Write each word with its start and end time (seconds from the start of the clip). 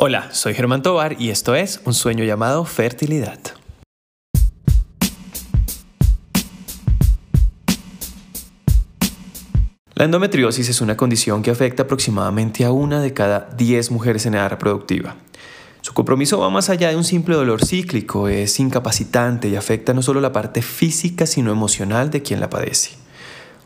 Hola, 0.00 0.28
soy 0.30 0.54
Germán 0.54 0.80
Tobar 0.82 1.20
y 1.20 1.30
esto 1.30 1.56
es 1.56 1.80
Un 1.84 1.92
sueño 1.92 2.22
llamado 2.22 2.64
fertilidad. 2.64 3.40
La 9.96 10.04
endometriosis 10.04 10.68
es 10.68 10.80
una 10.80 10.96
condición 10.96 11.42
que 11.42 11.50
afecta 11.50 11.82
aproximadamente 11.82 12.64
a 12.64 12.70
una 12.70 13.00
de 13.00 13.12
cada 13.12 13.50
10 13.56 13.90
mujeres 13.90 14.24
en 14.26 14.34
edad 14.34 14.48
reproductiva. 14.50 15.16
Su 15.80 15.94
compromiso 15.94 16.38
va 16.38 16.48
más 16.48 16.70
allá 16.70 16.90
de 16.90 16.96
un 16.96 17.02
simple 17.02 17.34
dolor 17.34 17.66
cíclico, 17.66 18.28
es 18.28 18.60
incapacitante 18.60 19.48
y 19.48 19.56
afecta 19.56 19.94
no 19.94 20.02
solo 20.02 20.20
la 20.20 20.30
parte 20.30 20.62
física, 20.62 21.26
sino 21.26 21.50
emocional 21.50 22.12
de 22.12 22.22
quien 22.22 22.38
la 22.38 22.48
padece. 22.48 23.07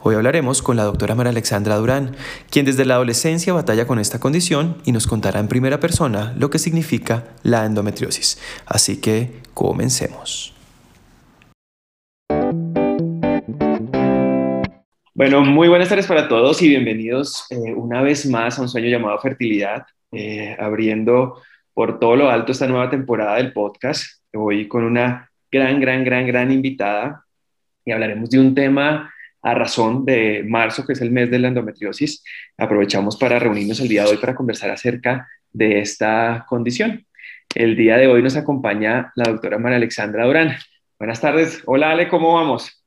Hoy 0.05 0.17
hablaremos 0.17 0.63
con 0.63 0.77
la 0.77 0.83
doctora 0.83 1.15
María 1.15 1.31
Alexandra 1.31 1.77
Durán, 1.77 2.17
quien 2.51 2.67
desde 2.67 2.85
la 2.85 2.95
adolescencia 2.95 3.53
batalla 3.53 3.87
con 3.87 4.01
esta 4.01 4.19
condición 4.19 4.79
y 4.85 4.91
nos 4.91 5.07
contará 5.07 5.39
en 5.39 5.47
primera 5.47 5.79
persona 5.79 6.35
lo 6.37 6.51
que 6.51 6.59
significa 6.59 7.23
la 7.45 7.65
endometriosis. 7.65 8.43
Así 8.67 9.01
que 9.01 9.31
comencemos. 9.55 10.57
Bueno, 15.15 15.43
muy 15.45 15.69
buenas 15.69 15.89
tardes 15.89 16.09
para 16.09 16.27
todos 16.27 16.61
y 16.63 16.69
bienvenidos 16.71 17.47
eh, 17.51 17.73
una 17.73 18.03
vez 18.03 18.27
más 18.27 18.59
a 18.59 18.63
un 18.63 18.69
sueño 18.69 18.89
llamado 18.89 19.21
fertilidad, 19.21 19.87
eh, 20.11 20.57
abriendo 20.59 21.41
por 21.75 22.01
todo 22.01 22.17
lo 22.17 22.29
alto 22.29 22.51
esta 22.51 22.67
nueva 22.67 22.91
temporada 22.91 23.37
del 23.37 23.53
podcast. 23.53 24.21
Hoy 24.35 24.67
con 24.67 24.83
una 24.83 25.31
gran, 25.49 25.81
gran, 25.81 26.03
gran, 26.03 26.27
gran 26.27 26.51
invitada 26.51 27.25
y 27.85 27.93
hablaremos 27.93 28.31
de 28.31 28.41
un 28.41 28.53
tema 28.53 29.09
a 29.43 29.55
razón 29.55 30.05
de 30.05 30.45
marzo, 30.47 30.87
que 30.87 30.93
es 30.93 31.01
el 31.01 31.11
mes 31.11 31.31
de 31.31 31.39
la 31.39 31.49
endometriosis, 31.49 32.23
aprovechamos 32.57 33.17
para 33.17 33.39
reunirnos 33.39 33.81
el 33.81 33.89
día 33.89 34.05
de 34.05 34.11
hoy 34.11 34.17
para 34.19 34.35
conversar 34.35 34.71
acerca 34.71 35.29
de 35.53 35.81
esta 35.81 36.47
condición. 36.49 37.05
El 37.55 37.77
día 37.77 37.97
de 37.97 38.07
hoy 38.07 38.23
nos 38.23 38.37
acompaña 38.37 39.13
la 39.17 39.25
doctora 39.31 39.59
María 39.59 39.77
Alexandra 39.77 40.25
Durán. 40.25 40.57
Buenas 40.99 41.21
tardes. 41.21 41.63
Hola 41.67 41.91
Ale, 41.91 42.09
¿cómo 42.09 42.35
vamos? 42.35 42.83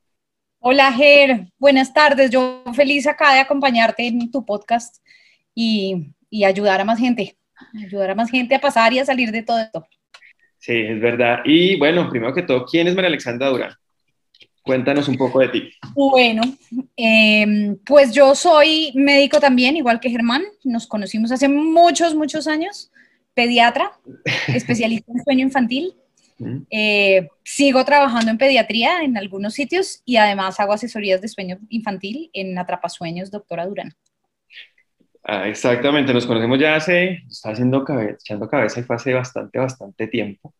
Hola 0.58 0.90
Ger, 0.92 1.46
buenas 1.58 1.92
tardes. 1.92 2.30
Yo 2.30 2.64
feliz 2.74 3.06
acá 3.06 3.34
de 3.34 3.40
acompañarte 3.40 4.06
en 4.06 4.30
tu 4.30 4.44
podcast 4.44 4.96
y, 5.54 6.14
y 6.30 6.44
ayudar 6.44 6.80
a 6.80 6.84
más 6.84 6.98
gente, 6.98 7.36
ayudar 7.84 8.10
a 8.10 8.14
más 8.14 8.30
gente 8.30 8.54
a 8.54 8.60
pasar 8.60 8.92
y 8.92 8.98
a 8.98 9.04
salir 9.04 9.30
de 9.30 9.42
todo 9.42 9.60
esto. 9.60 9.86
Sí, 10.58 10.72
es 10.72 11.00
verdad. 11.00 11.40
Y 11.44 11.78
bueno, 11.78 12.08
primero 12.10 12.34
que 12.34 12.42
todo, 12.42 12.64
¿quién 12.64 12.88
es 12.88 12.94
María 12.94 13.08
Alexandra 13.08 13.48
Durán? 13.48 13.74
Cuéntanos 14.66 15.06
un 15.06 15.16
poco 15.16 15.38
de 15.38 15.48
ti. 15.48 15.70
Bueno, 15.94 16.42
em, 16.96 17.76
pues 17.86 18.12
yo 18.12 18.34
soy 18.34 18.90
médico 18.96 19.38
también, 19.38 19.76
igual 19.76 20.00
que 20.00 20.10
Germán. 20.10 20.42
Nos 20.64 20.88
conocimos 20.88 21.30
hace 21.30 21.48
muchos, 21.48 22.16
muchos 22.16 22.48
años. 22.48 22.90
Pediatra, 23.32 23.92
especialista 24.48 25.12
en 25.12 25.22
sueño 25.22 25.42
infantil. 25.44 25.94
Eh, 26.68 27.28
sigo 27.44 27.84
trabajando 27.84 28.32
en 28.32 28.38
pediatría 28.38 29.02
en 29.02 29.16
algunos 29.16 29.54
sitios 29.54 30.02
y 30.04 30.16
además 30.16 30.58
hago 30.58 30.72
asesorías 30.72 31.20
de 31.20 31.28
sueño 31.28 31.58
infantil 31.68 32.30
en 32.32 32.58
Atrapasueños, 32.58 33.30
doctora 33.30 33.66
Durán. 33.66 33.94
Ah, 35.22 35.48
exactamente, 35.48 36.12
nos 36.12 36.26
conocemos 36.26 36.58
ya 36.58 36.74
hace, 36.74 37.22
está 37.30 37.50
haciendo 37.50 37.84
cabeza, 37.84 38.18
echando 38.20 38.48
cabeza 38.48 38.80
y 38.80 38.82
fue 38.82 38.96
hace 38.96 39.14
bastante, 39.14 39.60
bastante 39.60 40.08
tiempo. 40.08 40.52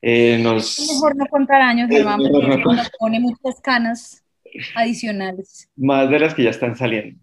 Eh, 0.00 0.38
nos... 0.38 0.78
mejor 0.78 1.16
no 1.16 1.26
contar 1.26 1.60
años, 1.60 1.88
Germán, 1.90 2.20
porque 2.30 2.56
nos 2.64 2.90
pone 2.98 3.20
muchas 3.20 3.60
canas 3.60 4.24
adicionales. 4.74 5.68
Más 5.76 6.08
de 6.08 6.18
las 6.18 6.34
que 6.34 6.44
ya 6.44 6.50
están 6.50 6.76
saliendo. 6.76 7.20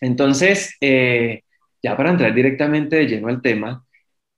Entonces, 0.00 0.76
eh, 0.80 1.42
ya 1.82 1.96
para 1.96 2.10
entrar 2.10 2.34
directamente 2.34 2.96
de 2.96 3.06
lleno 3.06 3.28
al 3.28 3.40
tema, 3.40 3.84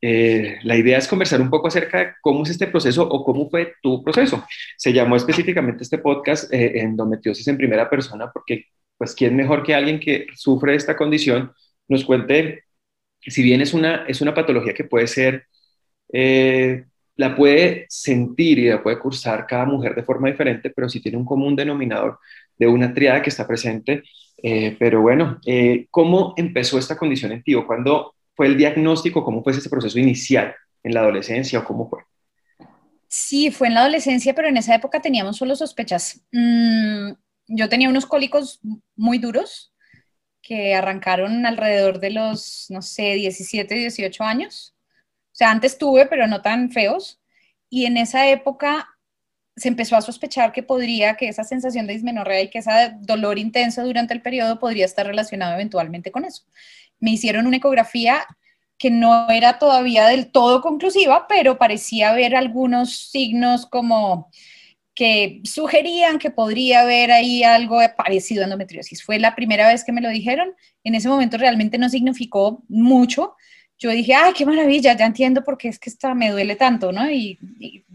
eh, 0.00 0.58
la 0.62 0.76
idea 0.76 0.98
es 0.98 1.08
conversar 1.08 1.40
un 1.40 1.48
poco 1.48 1.68
acerca 1.68 1.98
de 1.98 2.12
cómo 2.20 2.42
es 2.42 2.50
este 2.50 2.66
proceso 2.66 3.08
o 3.08 3.24
cómo 3.24 3.48
fue 3.48 3.74
tu 3.82 4.02
proceso. 4.04 4.44
Se 4.76 4.92
llamó 4.92 5.16
específicamente 5.16 5.82
este 5.82 5.98
podcast 5.98 6.52
Endometriosis 6.52 7.48
en 7.48 7.56
primera 7.56 7.88
persona 7.88 8.30
porque, 8.30 8.66
pues, 8.98 9.14
¿quién 9.14 9.34
mejor 9.34 9.62
que 9.62 9.74
alguien 9.74 9.98
que 9.98 10.26
sufre 10.34 10.74
esta 10.74 10.96
condición 10.96 11.52
nos 11.88 12.04
cuente, 12.04 12.64
si 13.20 13.42
bien 13.42 13.62
es 13.62 13.72
una, 13.72 14.04
es 14.06 14.20
una 14.20 14.34
patología 14.34 14.74
que 14.74 14.84
puede 14.84 15.06
ser 15.06 15.46
la 17.16 17.36
puede 17.36 17.86
sentir 17.88 18.58
y 18.58 18.68
la 18.68 18.82
puede 18.82 18.98
cursar 18.98 19.46
cada 19.46 19.64
mujer 19.64 19.94
de 19.94 20.02
forma 20.02 20.28
diferente, 20.28 20.70
pero 20.70 20.88
sí 20.88 21.00
tiene 21.00 21.18
un 21.18 21.24
común 21.24 21.54
denominador 21.54 22.18
de 22.58 22.66
una 22.66 22.92
triada 22.92 23.22
que 23.22 23.30
está 23.30 23.46
presente. 23.46 24.02
Eh, 24.42 24.76
pero 24.78 25.00
bueno, 25.00 25.38
eh, 25.46 25.86
¿cómo 25.90 26.34
empezó 26.36 26.78
esta 26.78 26.96
condición 26.96 27.32
en 27.32 27.42
ti? 27.42 27.54
¿O 27.54 27.66
cuándo 27.66 28.14
fue 28.34 28.46
el 28.46 28.56
diagnóstico? 28.56 29.24
¿Cómo 29.24 29.42
fue 29.42 29.52
ese 29.52 29.70
proceso 29.70 29.98
inicial? 29.98 30.54
¿En 30.82 30.94
la 30.94 31.00
adolescencia 31.00 31.60
o 31.60 31.64
cómo 31.64 31.88
fue? 31.88 32.00
Sí, 33.08 33.52
fue 33.52 33.68
en 33.68 33.74
la 33.74 33.80
adolescencia, 33.80 34.34
pero 34.34 34.48
en 34.48 34.56
esa 34.56 34.74
época 34.74 35.00
teníamos 35.00 35.36
solo 35.36 35.54
sospechas. 35.54 36.20
Mm, 36.32 37.12
yo 37.46 37.68
tenía 37.68 37.88
unos 37.88 38.06
cólicos 38.06 38.60
muy 38.96 39.18
duros 39.18 39.72
que 40.42 40.74
arrancaron 40.74 41.46
alrededor 41.46 42.00
de 42.00 42.10
los, 42.10 42.66
no 42.70 42.82
sé, 42.82 43.14
17, 43.14 43.74
18 43.74 44.24
años 44.24 44.73
o 45.34 45.36
sea, 45.36 45.50
antes 45.50 45.78
tuve, 45.78 46.06
pero 46.06 46.28
no 46.28 46.42
tan 46.42 46.70
feos. 46.70 47.20
Y 47.68 47.86
en 47.86 47.96
esa 47.96 48.28
época 48.28 48.88
se 49.56 49.66
empezó 49.66 49.96
a 49.96 50.00
sospechar 50.00 50.52
que 50.52 50.62
podría, 50.62 51.16
que 51.16 51.26
esa 51.26 51.42
sensación 51.42 51.88
de 51.88 51.94
dismenorrea 51.94 52.42
y 52.42 52.50
que 52.50 52.60
ese 52.60 52.70
dolor 53.00 53.36
intenso 53.40 53.82
durante 53.82 54.14
el 54.14 54.22
periodo 54.22 54.60
podría 54.60 54.84
estar 54.84 55.04
relacionado 55.04 55.54
eventualmente 55.54 56.12
con 56.12 56.24
eso. 56.24 56.44
Me 57.00 57.10
hicieron 57.10 57.48
una 57.48 57.56
ecografía 57.56 58.24
que 58.78 58.92
no 58.92 59.28
era 59.28 59.58
todavía 59.58 60.06
del 60.06 60.30
todo 60.30 60.60
conclusiva, 60.60 61.26
pero 61.28 61.58
parecía 61.58 62.10
haber 62.10 62.36
algunos 62.36 62.96
signos 63.10 63.66
como 63.66 64.30
que 64.94 65.40
sugerían 65.42 66.20
que 66.20 66.30
podría 66.30 66.82
haber 66.82 67.10
ahí 67.10 67.42
algo 67.42 67.80
parecido 67.96 68.42
a 68.42 68.44
endometriosis. 68.44 69.02
Fue 69.02 69.18
la 69.18 69.34
primera 69.34 69.66
vez 69.66 69.82
que 69.82 69.90
me 69.90 70.00
lo 70.00 70.10
dijeron. 70.10 70.54
En 70.84 70.94
ese 70.94 71.08
momento 71.08 71.38
realmente 71.38 71.78
no 71.78 71.88
significó 71.88 72.62
mucho, 72.68 73.34
yo 73.78 73.90
dije, 73.90 74.14
ay, 74.14 74.32
qué 74.32 74.46
maravilla, 74.46 74.96
ya 74.96 75.06
entiendo 75.06 75.42
por 75.42 75.58
qué 75.58 75.68
es 75.68 75.78
que 75.78 75.90
esta 75.90 76.14
me 76.14 76.30
duele 76.30 76.56
tanto, 76.56 76.92
¿no? 76.92 77.10
Y, 77.10 77.38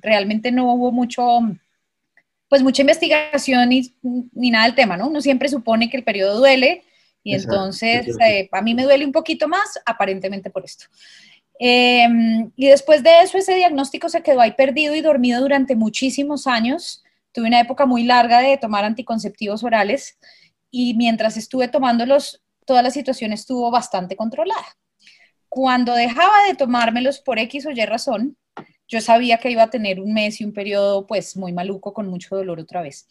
realmente 0.02 0.52
no 0.52 0.74
hubo 0.74 0.94
mucho, 0.94 1.42
pues 2.48 2.64
mucha 2.64 2.82
investigación 2.82 3.68
ni, 3.68 3.94
ni, 4.34 4.50
nada 4.50 4.66
del 4.66 4.76
tema, 4.76 4.96
¿no? 4.96 5.08
Uno 5.08 5.20
siempre 5.20 5.50
supone 5.50 5.90
que 5.90 5.98
el 5.98 6.06
periodo 6.06 6.38
duele 6.38 6.84
y 7.22 7.36
entonces 7.36 8.08
eh, 8.26 8.48
a 8.52 8.62
mí 8.62 8.74
me 8.74 8.84
duele 8.84 9.06
un 9.06 9.12
poquito 9.12 9.48
más, 9.50 9.80
aparentemente 9.86 10.50
por 10.50 10.64
esto. 10.64 10.86
Em, 11.60 12.50
y 12.56 12.68
después 12.68 13.04
de 13.04 13.22
eso, 13.22 13.38
ese 13.38 13.56
diagnóstico 13.56 14.08
se 14.08 14.24
quedó 14.24 14.40
ahí 14.40 14.54
perdido 14.54 14.96
y 14.96 15.02
dormido 15.02 15.42
durante 15.42 15.76
muchísimos 15.76 16.48
años. 16.48 17.04
Tuve 17.34 17.48
una 17.48 17.60
época 17.60 17.86
muy 17.86 18.04
larga 18.04 18.40
de 18.40 18.58
tomar 18.58 18.86
anticonceptivos 18.86 19.64
orales 19.64 20.18
y 20.72 20.94
mientras 20.94 21.36
estuve 21.36 21.68
tomándolos, 21.68 22.42
toda 22.66 22.82
la 22.82 22.92
situación 22.92 23.34
estuvo 23.34 23.70
bastante 23.70 24.16
controlada. 24.16 24.78
Cuando 25.50 25.96
dejaba 25.96 26.44
de 26.48 26.56
tomármelos 26.56 27.20
por 27.20 27.40
X 27.40 27.66
o 27.66 27.72
Y 27.72 27.86
razón, 27.86 28.38
yo 28.88 29.02
sabía 29.02 29.38
que 29.38 29.52
iba 29.52 29.64
a 29.64 29.70
tener 29.70 30.00
un 30.00 30.14
mes 30.14 30.42
y 30.42 30.46
un 30.46 30.54
periodo 30.54 31.06
pues 31.06 31.36
muy 31.38 31.54
maluco 31.54 31.94
con 31.94 32.08
mucho 32.08 32.36
dolor 32.36 32.60
otra 32.60 32.82
vez. 32.82 33.08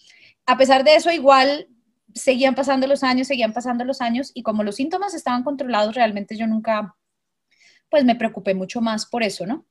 A 0.46 0.56
pesar 0.56 0.84
de 0.84 0.96
eso, 0.96 1.10
igual 1.10 1.68
seguían 2.14 2.54
pasando 2.54 2.86
los 2.86 3.02
años, 3.02 3.28
seguían 3.28 3.52
pasando 3.52 3.84
los 3.84 4.00
años 4.00 4.30
y 4.34 4.42
como 4.42 4.64
los 4.64 4.76
síntomas 4.76 5.14
estaban 5.14 5.44
controlados, 5.44 5.94
realmente 5.94 6.36
yo 6.36 6.46
nunca 6.46 6.94
pues 7.90 8.04
me 8.04 8.16
preocupé 8.16 8.54
mucho 8.54 8.80
más 8.80 9.06
por 9.06 9.22
eso, 9.22 9.46
¿no? 9.46 9.66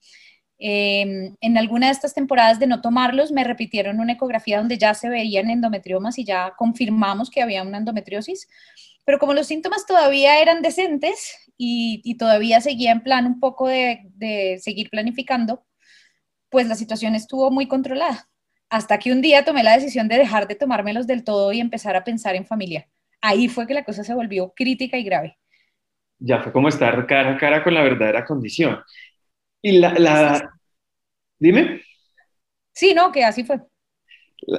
Em, 0.59 1.35
en 1.39 1.57
alguna 1.57 1.87
de 1.87 1.93
estas 1.93 2.15
temporadas 2.15 2.57
de 2.59 2.65
no 2.65 2.81
tomarlos, 2.81 3.31
me 3.31 3.43
repitieron 3.43 3.99
una 3.99 4.13
ecografía 4.13 4.57
donde 4.57 4.77
ya 4.77 4.93
se 4.95 5.07
veían 5.07 5.51
endometriomas 5.51 6.17
y 6.17 6.25
ya 6.25 6.53
confirmamos 6.57 7.29
que 7.29 7.41
había 7.43 7.61
una 7.61 7.77
endometriosis, 7.77 8.47
pero 9.05 9.19
como 9.19 9.33
los 9.33 9.47
síntomas 9.47 9.85
todavía 9.85 10.41
eran 10.41 10.61
decentes 10.63 11.46
y, 11.57 12.15
todavía 12.17 12.61
seguía 12.61 12.91
en 12.91 13.01
plan 13.01 13.25
un 13.25 13.39
poco 13.39 13.67
de, 13.67 14.59
seguir 14.61 14.89
planificando, 14.89 15.65
pues 16.49 16.67
la 16.67 16.75
situación 16.75 17.15
estuvo 17.15 17.51
muy 17.51 17.67
controlada. 17.67 18.29
Hasta 18.69 18.99
que 18.99 19.11
un 19.11 19.21
día 19.21 19.45
tomé 19.45 19.63
la 19.63 19.73
decisión 19.73 20.07
de 20.07 20.17
dejar 20.17 20.47
de 20.47 20.55
tomármelos 20.55 21.07
del 21.07 21.23
todo 21.23 21.51
y 21.53 21.59
empezar 21.59 21.95
a 21.95 22.03
pensar 22.03 22.35
en 22.35 22.45
familia. 22.45 22.87
Ahí 23.21 23.47
fue 23.47 23.65
que 23.65 23.73
la 23.73 23.83
cosa 23.83 24.03
se 24.03 24.13
volvió 24.13 24.53
crítica 24.55 24.97
y 24.97 25.03
grave. 25.03 25.37
Ya 26.19 26.41
fue 26.41 26.51
como 26.51 26.67
estar 26.67 27.05
cara 27.07 27.35
a 27.35 27.37
cara 27.37 27.63
con 27.63 27.73
la 27.73 27.81
verdadera 27.81 28.25
condición. 28.25 28.79
Y 29.61 29.79
la, 29.79 29.93
la... 29.93 30.51
dime. 31.39 31.81
Sí, 32.73 32.93
no, 32.93 33.11
que 33.11 33.23
así 33.23 33.43
fue. 33.43 33.61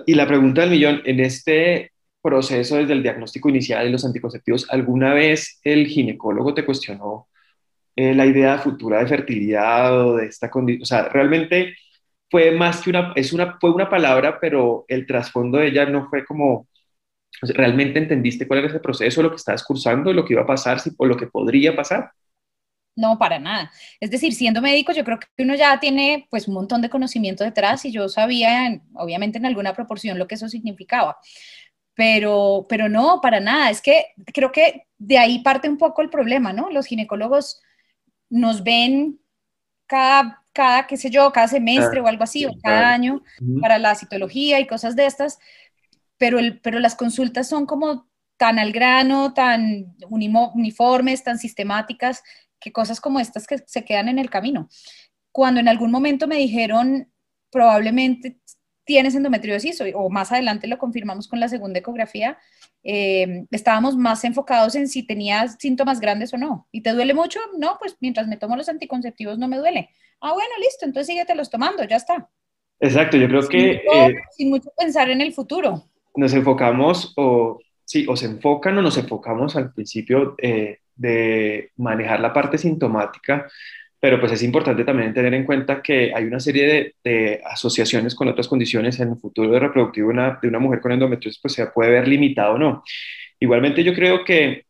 Y 0.06 0.14
la 0.14 0.26
pregunta 0.26 0.62
del 0.62 0.70
millón, 0.70 1.02
en 1.04 1.20
este 1.20 1.92
proceso 2.28 2.76
desde 2.76 2.92
el 2.92 3.02
diagnóstico 3.02 3.48
inicial 3.48 3.84
de 3.84 3.90
los 3.90 4.04
anticonceptivos, 4.04 4.66
¿alguna 4.70 5.14
vez 5.14 5.60
el 5.64 5.86
ginecólogo 5.86 6.54
te 6.54 6.64
cuestionó 6.64 7.28
eh, 7.96 8.14
la 8.14 8.26
idea 8.26 8.58
futura 8.58 9.00
de 9.00 9.08
fertilidad 9.08 10.06
o 10.06 10.16
de 10.16 10.26
esta 10.26 10.50
condición? 10.50 10.82
O 10.82 10.86
sea, 10.86 11.08
realmente 11.08 11.75
fue 12.30 12.50
más 12.52 12.82
que 12.82 12.90
una, 12.90 13.12
es 13.16 13.32
una, 13.32 13.58
fue 13.60 13.72
una 13.72 13.88
palabra, 13.88 14.38
pero 14.40 14.84
el 14.88 15.06
trasfondo 15.06 15.58
de 15.58 15.69
ella 15.69 15.86
no 15.86 16.08
fue 16.10 16.25
como, 16.25 16.69
¿realmente 17.42 17.98
entendiste 17.98 18.46
cuál 18.46 18.60
era 18.60 18.69
ese 18.69 18.80
proceso, 18.80 19.22
lo 19.22 19.30
que 19.30 19.36
estabas 19.36 19.64
cursando, 19.64 20.12
lo 20.12 20.25
que 20.25 20.34
iba 20.34 20.42
a 20.42 20.46
pasar 20.46 20.78
o 20.98 21.06
lo 21.06 21.16
que 21.16 21.26
podría 21.28 21.75
pasar? 21.76 22.12
no, 22.98 23.19
para 23.19 23.38
nada. 23.38 23.70
Es 24.00 24.10
decir, 24.10 24.34
siendo 24.34 24.60
médico, 24.60 24.92
yo 24.92 25.04
creo 25.04 25.19
que 25.20 25.42
uno 25.44 25.54
ya 25.54 25.78
tiene 25.80 26.26
pues 26.30 26.48
un 26.48 26.54
montón 26.54 26.82
de 26.82 26.90
conocimiento 26.90 27.44
detrás 27.44 27.84
y 27.84 27.92
yo 27.92 28.08
sabía, 28.08 28.82
obviamente 28.94 29.38
en 29.38 29.46
alguna 29.46 29.72
proporción, 29.72 30.19
lo 30.19 30.26
que 30.26 30.34
eso 30.34 30.48
significaba. 30.48 31.16
Pero, 31.98 32.64
pero 32.68 32.88
no, 32.88 33.20
para 33.20 33.40
nada. 33.40 33.70
Es 33.70 33.82
que 33.82 34.14
creo 34.32 34.52
que 34.52 34.86
de 34.98 35.18
ahí 35.18 35.40
parte 35.40 35.68
un 35.68 35.78
poco 35.78 36.00
el 36.00 36.10
problema, 36.10 36.52
¿no? 36.52 36.70
Los 36.70 36.86
ginecólogos 36.86 37.60
nos 38.30 38.62
ven 38.62 39.18
cada, 39.86 40.44
cada 40.52 40.86
qué 40.86 40.96
sé 40.96 41.10
yo, 41.10 41.32
cada 41.32 41.48
semestre 41.48 41.98
o 41.98 42.06
algo 42.06 42.22
así, 42.22 42.46
o 42.46 42.52
cada 42.62 42.90
año 42.90 43.24
para 43.60 43.78
la 43.78 43.96
citología 43.96 44.60
y 44.60 44.68
cosas 44.68 44.94
de 44.94 45.06
estas, 45.06 45.40
pero, 46.18 46.38
el, 46.38 46.60
pero 46.60 46.78
las 46.78 46.94
consultas 46.94 47.48
son 47.48 47.66
como 47.66 48.08
tan 48.36 48.60
al 48.60 48.70
grano, 48.70 49.34
tan 49.34 49.96
uniformes, 50.08 51.24
tan 51.24 51.40
sistemáticas, 51.40 52.22
que 52.60 52.70
cosas 52.70 53.00
como 53.00 53.18
estas 53.18 53.48
que 53.48 53.58
se 53.66 53.84
quedan 53.84 54.08
en 54.08 54.20
el 54.20 54.30
camino. 54.30 54.68
Cuando 55.32 55.58
en 55.58 55.66
algún 55.66 55.90
momento 55.90 56.28
me 56.28 56.36
dijeron, 56.36 57.10
probablemente 57.50 58.38
tienes 58.88 59.14
endometriosis, 59.14 59.82
o, 59.94 60.08
más 60.08 60.32
adelante 60.32 60.67
lo 60.67 60.79
confirmamos 60.79 61.29
con 61.29 61.40
la 61.40 61.49
segunda 61.50 61.79
ecografía, 61.79 62.38
eh, 62.82 63.44
estábamos 63.50 63.99
más 63.99 64.25
enfocados 64.25 64.75
en 64.76 64.88
si 64.88 65.06
tenías 65.06 65.56
síntomas 65.61 66.00
grandes 66.00 66.32
o 66.32 66.38
no. 66.38 66.67
¿Y 66.73 66.81
te 66.81 66.93
duele 66.93 67.12
mucho? 67.12 67.38
No, 67.58 67.76
pues 67.79 67.99
mientras 68.00 68.26
me 68.29 68.38
tomo 68.38 68.56
los 68.56 68.70
anticonceptivos 68.70 69.38
no 69.38 69.46
me 69.46 69.58
duele. 69.58 69.90
Ah, 70.23 70.32
bueno, 70.32 70.49
listo, 70.58 70.87
entonces 70.87 71.08
síguete 71.08 71.35
los 71.35 71.50
tomando, 71.50 71.85
ya 71.85 71.96
está. 71.96 72.31
Exacto, 72.81 73.19
yo 73.19 73.29
creo 73.29 73.46
que... 73.46 73.73
Eh, 73.73 74.14
sin 74.35 74.49
mucho 74.49 74.70
pensar 74.75 75.11
en 75.11 75.20
el 75.20 75.35
futuro. 75.35 75.85
Nos 76.17 76.32
enfocamos, 76.32 77.12
o 77.19 77.58
sí, 77.85 78.06
o 78.08 78.17
se 78.17 78.25
enfocan 78.25 78.79
o 78.79 78.82
nos 78.82 78.96
enfocamos 78.96 79.55
al 79.55 79.75
principio 79.75 80.35
eh, 80.38 80.79
de 80.96 81.73
manejar 81.76 82.20
la 82.20 82.32
parte 82.32 82.56
sintomática, 82.56 83.50
pero 84.00 84.20
pues 84.20 84.32
es 84.32 84.42
importante 84.42 84.84
también 84.84 85.12
tener 85.12 85.34
en 85.34 85.44
cuenta 85.44 85.82
que 85.82 86.12
hay 86.14 86.24
una 86.24 86.40
serie 86.40 86.94
de, 87.02 87.40
asociaciones 87.44 88.14
con 88.14 88.28
otras 88.28 88.46
condiciones 88.46 89.00
en 89.00 89.10
el 89.10 89.16
futuro 89.16 89.58
reproductivo 89.58 90.10
una, 90.10 90.38
de 90.40 90.48
una 90.48 90.58
mujer 90.58 90.80
con 90.80 90.92
endometriosis, 90.92 91.40
pues 91.40 91.54
se 91.54 91.66
puede 91.66 91.90
ver 91.90 92.06
limitado 92.06 92.54
o 92.54 92.58
no. 92.58 92.82
Igualmente 93.40 93.82
yo 93.82 93.94
creo 93.94 94.24
que 94.24 94.66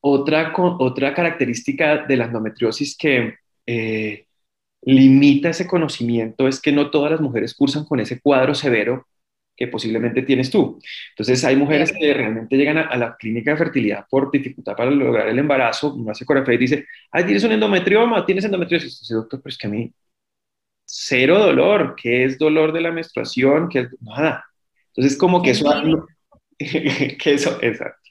otra, 0.00 0.52
otra 0.56 1.14
característica 1.14 1.98
de 2.06 2.16
la 2.16 2.24
endometriosis 2.24 2.96
que 2.96 3.34
eh, 3.66 4.26
limita 4.82 5.50
ese 5.50 5.66
conocimiento 5.66 6.48
es 6.48 6.60
que 6.60 6.72
no 6.72 6.90
todas 6.90 7.12
las 7.12 7.20
mujeres 7.20 7.54
cursan 7.54 7.84
con 7.84 8.00
ese 8.00 8.20
cuadro 8.20 8.54
severo 8.54 9.06
que 9.60 9.68
posiblemente 9.68 10.22
tienes 10.22 10.50
tú. 10.50 10.80
Entonces, 11.10 11.44
hay 11.44 11.54
mujeres 11.54 11.92
que 11.92 12.14
realmente 12.14 12.56
llegan 12.56 12.78
a, 12.78 12.96
la 12.96 13.14
clínica 13.14 13.50
de 13.50 13.58
fertilidad 13.58 14.06
por 14.08 14.30
dificultad 14.30 14.74
para 14.74 14.90
lograr 14.90 15.28
el 15.28 15.38
embarazo, 15.38 15.92
una 15.92 16.12
hace 16.12 16.24
ecografía 16.24 16.54
y 16.54 16.58
dice, 16.58 16.86
ay, 17.12 17.24
tienes 17.24 17.44
un 17.44 17.52
endometrioma, 17.52 18.24
tienes 18.24 18.46
endometriosis. 18.46 19.00
Dice, 19.00 19.14
doctor, 19.14 19.42
pero 19.42 19.50
es 19.50 19.58
que 19.58 19.66
a 19.66 19.70
mí, 19.70 19.92
cero 20.86 21.38
dolor, 21.38 21.94
¿qué 21.94 22.24
es 22.24 22.38
dolor 22.38 22.72
de 22.72 22.80
la 22.80 22.90
menstruación? 22.90 23.68
¿Qué 23.68 23.80
es? 23.80 23.88
Nada. 24.00 24.46
Entonces, 24.94 25.18
como 25.18 25.42
que 25.42 25.50
eso, 25.50 25.66
que 26.58 27.18
eso, 27.34 27.58
exacto. 27.60 28.10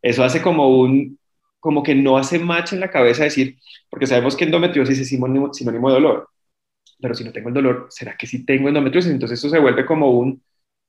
Eso 0.00 0.24
hace 0.24 0.40
como 0.40 0.80
un, 0.80 1.18
como 1.60 1.82
que 1.82 1.94
no 1.94 2.16
hace 2.16 2.38
match 2.38 2.72
en 2.72 2.80
la 2.80 2.90
cabeza 2.90 3.24
decir, 3.24 3.58
porque 3.90 4.06
sabemos 4.06 4.34
que 4.34 4.44
endometriosis 4.44 4.98
es 4.98 5.08
sinónimo, 5.08 5.52
sinónimo 5.52 5.88
de 5.90 5.94
dolor, 5.96 6.30
pero 6.98 7.14
si 7.14 7.22
no 7.22 7.32
tengo 7.32 7.48
el 7.48 7.54
dolor, 7.54 7.88
¿será 7.90 8.16
que 8.16 8.26
sí 8.26 8.46
tengo 8.46 8.68
endometriosis? 8.68 9.12
Entonces 9.12 9.38
eso 9.38 9.50
se 9.50 9.58
vuelve 9.58 9.84
como 9.84 10.12
un, 10.12 10.42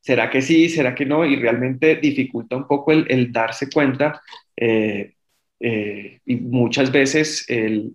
¿Será 0.07 0.29
que 0.29 0.41
sí? 0.41 0.69
¿Será 0.69 0.95
que 0.95 1.05
no? 1.05 1.25
Y 1.25 1.35
realmente 1.35 1.97
dificulta 1.97 2.55
un 2.55 2.65
poco 2.65 2.93
el, 2.93 3.29
darse 3.29 3.69
cuenta 3.69 4.21
eh, 4.55 5.15
eh, 5.59 6.21
y 6.25 6.35
muchas 6.37 6.93
veces 6.93 7.45
el, 7.49 7.93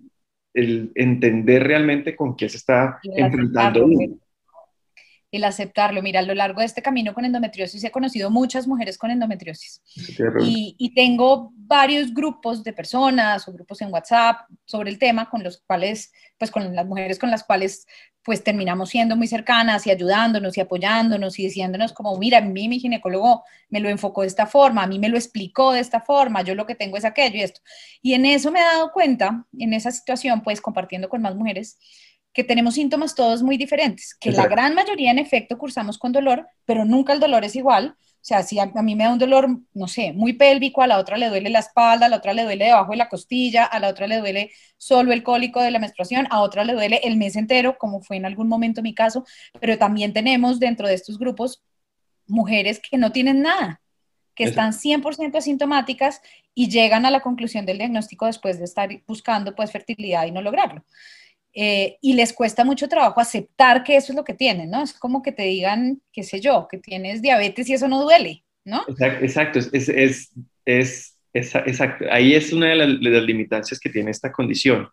entender 0.52 1.62
realmente 1.66 2.14
con 2.14 2.36
qué 2.36 2.50
se 2.50 2.58
está 2.58 3.00
enfrentando 3.02 3.88
el 5.32 5.44
aceptarlo. 5.44 6.02
Mira, 6.02 6.20
a 6.20 6.22
lo 6.22 6.34
largo 6.34 6.60
de 6.60 6.66
este 6.66 6.82
camino 6.82 7.14
con 7.14 7.24
endometriosis 7.24 7.82
he 7.82 7.90
conocido 7.90 8.30
muchas 8.30 8.68
mujeres 8.68 8.98
con 8.98 9.10
endometriosis 9.10 9.82
y, 10.40 10.76
y, 10.78 10.94
tengo 10.94 11.50
varios 11.56 12.12
grupos 12.12 12.62
de 12.62 12.72
personas 12.72 13.48
o 13.48 13.52
grupos 13.52 13.80
en 13.80 13.92
WhatsApp 13.92 14.42
sobre 14.66 14.90
el 14.90 14.98
tema 14.98 15.28
con 15.28 15.42
los 15.42 15.62
cuales, 15.66 16.12
pues 16.38 16.50
con 16.50 16.76
las 16.76 16.86
mujeres 16.86 17.18
con 17.18 17.30
las 17.30 17.42
cuales 17.42 17.86
pues 18.24 18.44
terminamos 18.44 18.90
siendo 18.90 19.16
muy 19.16 19.26
cercanas 19.26 19.86
y 19.86 19.90
ayudándonos 19.90 20.56
y 20.56 20.60
apoyándonos 20.60 21.38
y 21.38 21.44
diciéndonos 21.44 21.92
como, 21.92 22.16
mira, 22.18 22.38
a 22.38 22.40
mí 22.40 22.68
mi 22.68 22.78
ginecólogo 22.78 23.42
me 23.68 23.80
lo 23.80 23.88
enfocó 23.88 24.22
de 24.22 24.28
esta 24.28 24.46
forma, 24.46 24.84
a 24.84 24.86
mí 24.86 24.98
me 24.98 25.08
lo 25.08 25.16
explicó 25.16 25.72
de 25.72 25.80
esta 25.80 26.00
forma, 26.00 26.42
yo 26.42 26.54
lo 26.54 26.66
que 26.66 26.76
tengo 26.76 26.96
es 26.96 27.04
aquello 27.04 27.36
y 27.36 27.42
esto. 27.42 27.60
Y 28.00 28.14
en 28.14 28.26
eso 28.26 28.52
me 28.52 28.60
he 28.60 28.62
dado 28.62 28.92
cuenta, 28.92 29.44
en 29.58 29.72
esa 29.72 29.90
situación, 29.90 30.42
pues 30.42 30.60
compartiendo 30.60 31.08
con 31.08 31.20
más 31.20 31.34
mujeres, 31.34 31.78
que 32.32 32.44
tenemos 32.44 32.74
síntomas 32.74 33.14
todos 33.14 33.42
muy 33.42 33.58
diferentes, 33.58 34.14
que 34.14 34.30
la 34.30 34.46
gran 34.46 34.74
mayoría 34.74 35.10
en 35.10 35.18
efecto 35.18 35.58
cursamos 35.58 35.98
con 35.98 36.12
dolor, 36.12 36.48
pero 36.64 36.84
nunca 36.84 37.12
el 37.12 37.20
dolor 37.20 37.44
es 37.44 37.56
igual. 37.56 37.94
O 37.98 38.24
sea, 38.24 38.42
si 38.44 38.58
a, 38.60 38.66
mí 38.66 38.94
me 38.94 39.04
da 39.04 39.12
un 39.12 39.18
dolor, 39.18 39.48
no 39.74 39.88
sé, 39.88 40.12
muy 40.12 40.32
pélvico, 40.32 40.80
a 40.80 40.86
la 40.86 40.98
otra 40.98 41.16
le 41.16 41.28
duele 41.28 41.50
la 41.50 41.58
espalda, 41.58 42.06
a 42.06 42.08
la 42.08 42.18
otra 42.18 42.32
le 42.32 42.44
duele 42.44 42.66
debajo 42.66 42.92
de 42.92 42.96
la 42.96 43.08
costilla, 43.08 43.64
a 43.64 43.80
la 43.80 43.88
otra 43.88 44.06
le 44.06 44.18
duele 44.18 44.52
solo 44.78 45.12
el 45.12 45.24
cólico 45.24 45.60
de 45.60 45.72
la 45.72 45.80
menstruación, 45.80 46.28
a 46.30 46.40
otra 46.40 46.64
le 46.64 46.72
duele 46.72 47.00
el 47.02 47.16
mes 47.16 47.34
entero, 47.34 47.76
como 47.78 48.00
fue 48.00 48.16
en 48.16 48.24
algún 48.24 48.48
momento 48.48 48.80
mi 48.80 48.94
caso, 48.94 49.26
pero 49.60 49.76
también 49.76 50.12
tenemos 50.12 50.60
dentro 50.60 50.86
de 50.86 50.94
estos 50.94 51.18
grupos 51.18 51.64
mujeres 52.28 52.80
que 52.80 52.96
no 52.96 53.10
tienen 53.10 53.42
nada, 53.42 53.82
que 54.34 54.44
están 54.44 54.72
100% 54.72 55.36
asintomáticas 55.36 56.22
y 56.54 56.68
llegan 56.68 57.04
a 57.04 57.10
la 57.10 57.20
conclusión 57.20 57.66
del 57.66 57.78
diagnóstico 57.78 58.26
después 58.26 58.58
de 58.58 58.64
estar 58.64 58.88
buscando 59.06 59.54
pues 59.54 59.72
fertilidad 59.72 60.26
y 60.26 60.30
no 60.30 60.40
lograrlo. 60.42 60.84
Eh, 61.54 61.98
y 62.00 62.14
les 62.14 62.32
cuesta 62.32 62.64
mucho 62.64 62.88
trabajo 62.88 63.20
aceptar 63.20 63.84
que 63.84 63.96
eso 63.96 64.12
es 64.12 64.16
lo 64.16 64.24
que 64.24 64.32
tienen, 64.32 64.70
¿no? 64.70 64.82
Es 64.82 64.94
como 64.94 65.22
que 65.22 65.32
te 65.32 65.42
digan, 65.42 66.00
qué 66.10 66.22
sé 66.22 66.40
yo, 66.40 66.66
que 66.70 66.78
tienes 66.78 67.20
diabetes 67.20 67.68
y 67.68 67.74
eso 67.74 67.88
no 67.88 68.02
duele, 68.02 68.42
¿no? 68.64 68.82
Exacto, 69.20 69.58
es, 69.58 69.88
es, 69.88 70.32
es, 70.64 71.18
exacto. 71.34 72.06
Ahí 72.10 72.34
es 72.34 72.54
una 72.54 72.70
de 72.70 72.76
las, 72.76 73.22
limitancias 73.24 73.78
que 73.78 73.90
tiene 73.90 74.10
esta 74.10 74.32
condición. 74.32 74.88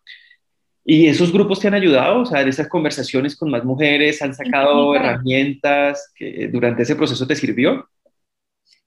¿Y 0.83 1.07
esos 1.07 1.31
grupos 1.31 1.61
te 1.61 1.69
han 1.69 1.75
ayudado? 1.75 2.21
O 2.21 2.25
sea, 2.25 2.41
esas 2.41 2.67
conversaciones 2.67 3.37
con 3.37 3.49
más 3.49 3.63
mujeres, 3.63 4.21
¿han 4.21 4.33
sacado 4.33 4.95
herramientas 4.95 6.11
que 6.13 6.49
durante 6.51 6.83
ese 6.83 6.95
proceso 6.95 7.25
te 7.25 7.35
sirvió? 7.35 7.87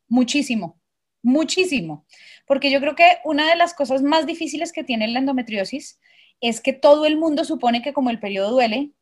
Muchísimo, 0.09 0.79
muchísimo. 1.23 2.05
Porque 2.47 2.71
yo 2.71 2.81
creo 2.81 2.95
que 2.95 3.07
una 3.25 3.49
de 3.49 3.57
las 3.57 3.73
cosas 3.73 4.03
más 4.03 4.27
difíciles 4.27 4.73
que 4.73 4.85
tiene 4.85 5.09
la 5.09 5.21
endometriosis 5.21 5.99
es 6.43 6.61
que 6.61 6.75
todo 6.75 7.07
el 7.07 7.17
mundo 7.17 7.45
supone 7.45 7.81
que 7.81 7.95
como 7.95 8.11
el 8.11 8.21
periodo 8.21 8.51
duele, 8.51 8.93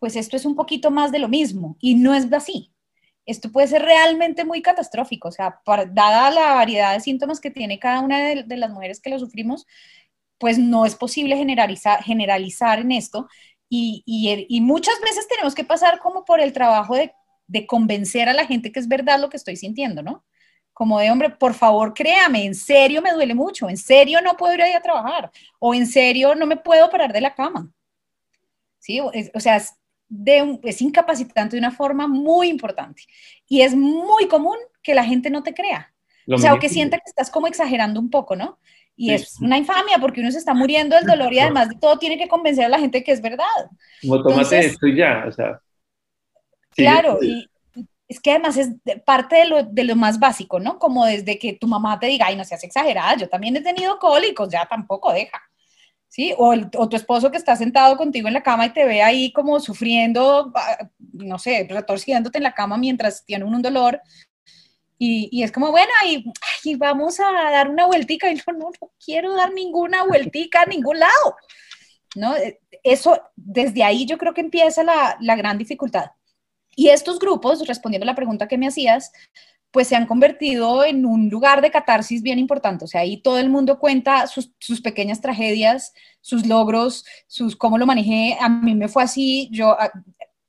pues 0.00 0.16
esto 0.16 0.36
es 0.36 0.44
un 0.44 0.56
poquito 0.56 0.90
más 0.90 1.12
de 1.12 1.20
lo 1.20 1.28
mismo 1.28 1.76
y 1.80 1.94
no 1.94 2.14
es 2.14 2.32
así. 2.32 2.72
Esto 3.26 3.52
puede 3.52 3.68
ser 3.68 3.82
realmente 3.82 4.44
muy 4.44 4.62
catastrófico, 4.62 5.28
o 5.28 5.32
sea, 5.32 5.60
dada 5.92 6.30
la 6.30 6.54
variedad 6.54 6.94
de 6.94 7.00
síntomas 7.00 7.40
que 7.40 7.50
tiene 7.50 7.78
cada 7.78 8.00
una 8.00 8.18
de, 8.20 8.56
las 8.56 8.70
mujeres 8.70 9.00
que 9.00 9.10
lo 9.10 9.18
sufrimos, 9.18 9.66
pues 10.38 10.58
no 10.58 10.86
es 10.86 10.94
posible 10.94 11.36
generalizar, 11.36 12.00
en 12.80 12.92
esto 12.92 13.28
y, 13.68 14.60
muchas 14.62 14.98
veces 15.02 15.28
tenemos 15.28 15.54
que 15.54 15.64
pasar 15.64 16.00
como 16.00 16.24
por 16.24 16.40
el 16.40 16.54
trabajo 16.54 16.96
de 16.96 17.66
convencer 17.66 18.28
a 18.30 18.34
la 18.34 18.46
gente 18.46 18.72
que 18.72 18.80
es 18.80 18.88
verdad 18.88 19.20
lo 19.20 19.28
que 19.28 19.36
estoy 19.36 19.56
sintiendo, 19.56 20.02
¿no? 20.02 20.24
Como 20.78 21.00
de 21.00 21.10
hombre, 21.10 21.30
por 21.30 21.54
favor, 21.54 21.92
créame, 21.92 22.44
en 22.44 22.54
serio 22.54 23.02
me 23.02 23.10
duele 23.10 23.34
mucho, 23.34 23.68
en 23.68 23.76
serio 23.76 24.20
no 24.22 24.36
puedo 24.36 24.54
ir 24.54 24.62
ahí 24.62 24.74
a 24.74 24.80
trabajar, 24.80 25.28
o 25.58 25.74
en 25.74 25.88
serio 25.88 26.36
no 26.36 26.46
me 26.46 26.56
puedo 26.56 26.88
parar 26.88 27.12
de 27.12 27.20
la 27.20 27.34
cama. 27.34 27.68
¿Sí? 28.78 29.00
o 29.00 29.40
sea, 29.40 29.56
es, 29.56 29.74
de 30.08 30.60
es 30.62 30.80
incapacitante 30.80 31.56
de 31.56 31.58
una 31.58 31.72
forma 31.72 32.06
muy 32.06 32.46
importante. 32.46 33.02
Y 33.48 33.62
es 33.62 33.74
muy 33.74 34.28
común 34.28 34.56
que 34.80 34.94
la 34.94 35.02
gente 35.02 35.30
no 35.30 35.42
te 35.42 35.52
crea. 35.52 35.92
o 36.28 36.38
sea, 36.38 36.54
o 36.54 36.60
que 36.60 36.68
sienta 36.68 36.98
que 36.98 37.08
estás 37.08 37.28
como 37.28 37.48
exagerando 37.48 37.98
un 37.98 38.08
poco, 38.08 38.36
¿no? 38.36 38.60
Y 38.94 39.10
es 39.10 39.40
una 39.40 39.58
infamia 39.58 39.98
porque 40.00 40.20
uno 40.20 40.30
se 40.30 40.38
está 40.38 40.54
muriendo 40.54 40.94
del 40.94 41.06
dolor 41.06 41.32
y 41.32 41.40
además 41.40 41.70
de 41.70 41.74
todo 41.74 41.98
tiene 41.98 42.16
que 42.16 42.28
convencer 42.28 42.66
a 42.66 42.68
la 42.68 42.78
gente 42.78 43.02
que 43.02 43.10
es 43.10 43.20
verdad. 43.20 43.46
Como 44.00 44.22
tómate 44.22 44.60
esto 44.60 44.86
y 44.86 44.96
ya, 44.96 45.24
o 45.26 45.32
sea. 45.32 45.60
claro, 46.70 47.18
y, 47.20 47.48
es 48.08 48.20
que 48.20 48.30
además 48.30 48.56
es 48.56 48.70
parte 49.04 49.36
de 49.36 49.44
lo, 49.44 49.62
de 49.62 49.84
lo, 49.84 49.94
más 49.94 50.18
básico, 50.18 50.58
¿no? 50.58 50.78
Como 50.78 51.04
desde 51.04 51.38
que 51.38 51.52
tu 51.52 51.66
mamá 51.66 52.00
te 52.00 52.06
diga, 52.06 52.26
ay, 52.26 52.36
no 52.36 52.44
seas 52.44 52.64
exagerada, 52.64 53.16
yo 53.16 53.28
también 53.28 53.54
he 53.56 53.60
tenido 53.60 53.98
cólicos, 53.98 54.48
ya 54.50 54.66
tampoco 54.66 55.12
deja. 55.12 55.40
¿Sí? 56.10 56.34
O, 56.38 56.54
el, 56.54 56.70
o 56.76 56.88
tu 56.88 56.96
esposo 56.96 57.30
que 57.30 57.36
está 57.36 57.54
sentado 57.54 57.98
contigo 57.98 58.28
en 58.28 58.34
la 58.34 58.42
cama 58.42 58.64
y 58.64 58.72
te 58.72 58.86
ve 58.86 59.02
ahí 59.02 59.30
como 59.30 59.60
sufriendo, 59.60 60.50
ah, 60.54 60.88
no 61.12 61.38
sé, 61.38 61.66
retorciéndote 61.68 62.38
en 62.38 62.44
la 62.44 62.54
cama 62.54 62.78
mientras 62.78 63.26
tiene 63.26 63.44
un 63.44 63.60
dolor. 63.60 64.00
Y, 64.98 65.28
y 65.30 65.42
es 65.42 65.52
como, 65.52 65.70
bueno, 65.70 65.92
y, 66.64 66.76
vamos 66.76 67.20
a 67.20 67.30
dar 67.50 67.68
una 67.68 67.86
vueltica. 67.86 68.30
Y 68.30 68.36
no, 68.36 68.70
no 68.80 68.90
quiero 69.04 69.34
dar 69.36 69.52
ninguna 69.52 70.04
vueltica 70.04 70.62
a 70.62 70.66
ningún 70.66 70.98
lado. 70.98 71.36
¿No? 72.16 72.34
Eso, 72.82 73.20
desde 73.36 73.84
ahí 73.84 74.06
yo 74.06 74.16
creo 74.16 74.32
que 74.32 74.40
empieza 74.40 74.82
la, 74.82 75.18
la 75.20 75.36
gran 75.36 75.58
dificultad 75.58 76.06
y 76.78 76.90
estos 76.90 77.18
grupos, 77.18 77.66
respondiendo 77.66 78.04
a 78.04 78.06
la 78.06 78.14
pregunta 78.14 78.46
que 78.46 78.56
me 78.56 78.68
hacías, 78.68 79.10
pues 79.72 79.88
se 79.88 79.96
han 79.96 80.06
convertido 80.06 80.84
en 80.84 81.04
un 81.06 81.28
lugar 81.28 81.60
de 81.60 81.72
catarsis 81.72 82.22
bien 82.22 82.38
importante. 82.38 82.84
O 82.84 82.86
sea, 82.86 83.00
ahí 83.00 83.20
todo 83.20 83.40
el 83.40 83.50
mundo 83.50 83.80
cuenta 83.80 84.28
sus, 84.28 84.52
sus, 84.60 84.80
pequeñas 84.80 85.20
tragedias, 85.20 85.92
sus 86.20 86.46
logros, 86.46 87.04
sus 87.26 87.56
cómo 87.56 87.78
lo 87.78 87.86
manejé. 87.86 88.36
A 88.40 88.48
mí 88.48 88.76
me 88.76 88.86
fue 88.86 89.02
así, 89.02 89.48
yo 89.50 89.76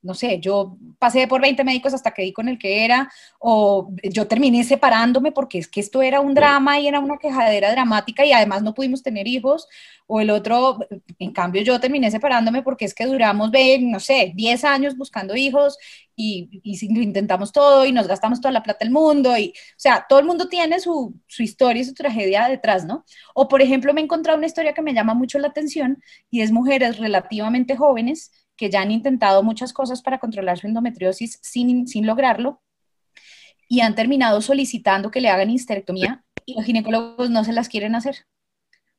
no 0.02 0.14
sé, 0.14 0.40
yo 0.40 0.76
pasé 0.98 1.28
por 1.28 1.40
20 1.40 1.62
médicos 1.64 1.92
hasta 1.94 2.12
que 2.12 2.22
di 2.22 2.32
con 2.32 2.48
el 2.48 2.58
que 2.58 2.84
era, 2.84 3.10
o 3.38 3.90
yo 4.02 4.26
terminé 4.26 4.64
separándome 4.64 5.32
porque 5.32 5.58
es 5.58 5.68
que 5.68 5.80
esto 5.80 6.02
era 6.02 6.20
un 6.20 6.34
drama 6.34 6.78
y 6.80 6.88
era 6.88 7.00
una 7.00 7.18
quejadera 7.18 7.70
dramática 7.70 8.24
y 8.24 8.32
además 8.32 8.62
no 8.62 8.74
pudimos 8.74 9.02
tener 9.02 9.28
hijos, 9.28 9.68
o 10.06 10.20
el 10.20 10.30
otro, 10.30 10.78
en 11.18 11.32
cambio 11.32 11.62
yo 11.62 11.78
terminé 11.78 12.10
separándome 12.10 12.62
porque 12.62 12.84
es 12.84 12.94
que 12.94 13.06
duramos, 13.06 13.50
no 13.80 14.00
sé, 14.00 14.32
10 14.34 14.64
años 14.64 14.96
buscando 14.96 15.36
hijos 15.36 15.78
y, 16.16 16.48
y 16.64 17.02
intentamos 17.02 17.52
todo 17.52 17.84
y 17.86 17.92
nos 17.92 18.08
gastamos 18.08 18.40
toda 18.40 18.52
la 18.52 18.62
plata 18.62 18.84
del 18.84 18.92
mundo, 18.92 19.36
y, 19.36 19.50
o 19.50 19.74
sea, 19.76 20.06
todo 20.08 20.18
el 20.18 20.26
mundo 20.26 20.48
tiene 20.48 20.80
su, 20.80 21.14
su 21.26 21.42
historia 21.42 21.82
y 21.82 21.84
su 21.84 21.94
tragedia 21.94 22.48
detrás, 22.48 22.84
¿no? 22.84 23.04
O 23.34 23.48
por 23.48 23.62
ejemplo, 23.62 23.94
me 23.94 24.00
he 24.00 24.04
encontrado 24.04 24.38
una 24.38 24.46
historia 24.46 24.72
que 24.72 24.82
me 24.82 24.94
llama 24.94 25.14
mucho 25.14 25.38
la 25.38 25.48
atención 25.48 26.02
y 26.30 26.40
es 26.40 26.52
mujeres 26.52 26.98
relativamente 26.98 27.76
jóvenes 27.76 28.32
que 28.60 28.68
ya 28.68 28.82
han 28.82 28.90
intentado 28.90 29.42
muchas 29.42 29.72
cosas 29.72 30.02
para 30.02 30.18
controlar 30.18 30.58
su 30.58 30.66
endometriosis 30.66 31.38
sin, 31.40 31.88
sin 31.88 32.06
lograrlo 32.06 32.60
y 33.66 33.80
han 33.80 33.94
terminado 33.94 34.42
solicitando 34.42 35.10
que 35.10 35.22
le 35.22 35.30
hagan 35.30 35.48
histerectomía 35.48 36.26
y 36.44 36.56
los 36.56 36.66
ginecólogos 36.66 37.30
no 37.30 37.42
se 37.42 37.54
las 37.54 37.70
quieren 37.70 37.94
hacer. 37.94 38.26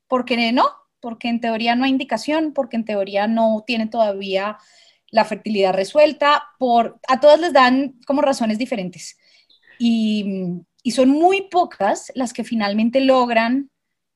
¿Por 0.08 0.26
qué 0.26 0.52
no? 0.52 0.66
Porque 1.00 1.30
en 1.30 1.40
teoría 1.42 1.76
no 1.76 1.84
hay 1.84 1.92
indicación, 1.92 2.54
porque 2.54 2.76
en 2.76 2.86
teoría 2.86 3.28
no 3.28 3.64
tienen 3.68 3.92
todavía 3.92 4.58
la 5.12 5.26
fertilidad 5.26 5.76
resuelta, 5.76 6.42
por, 6.58 7.00
a 7.08 7.20
todas 7.20 7.40
les 7.40 7.54
dan 7.54 8.00
como 8.08 8.24
razones 8.24 8.58
diferentes. 8.58 9.20
Y, 9.78 10.26
y 10.82 10.92
son 10.92 11.10
muy 11.10 11.50
pocas 11.52 12.12
las 12.16 12.34
que 12.34 12.44
finalmente 12.44 13.00
logran 13.00 13.70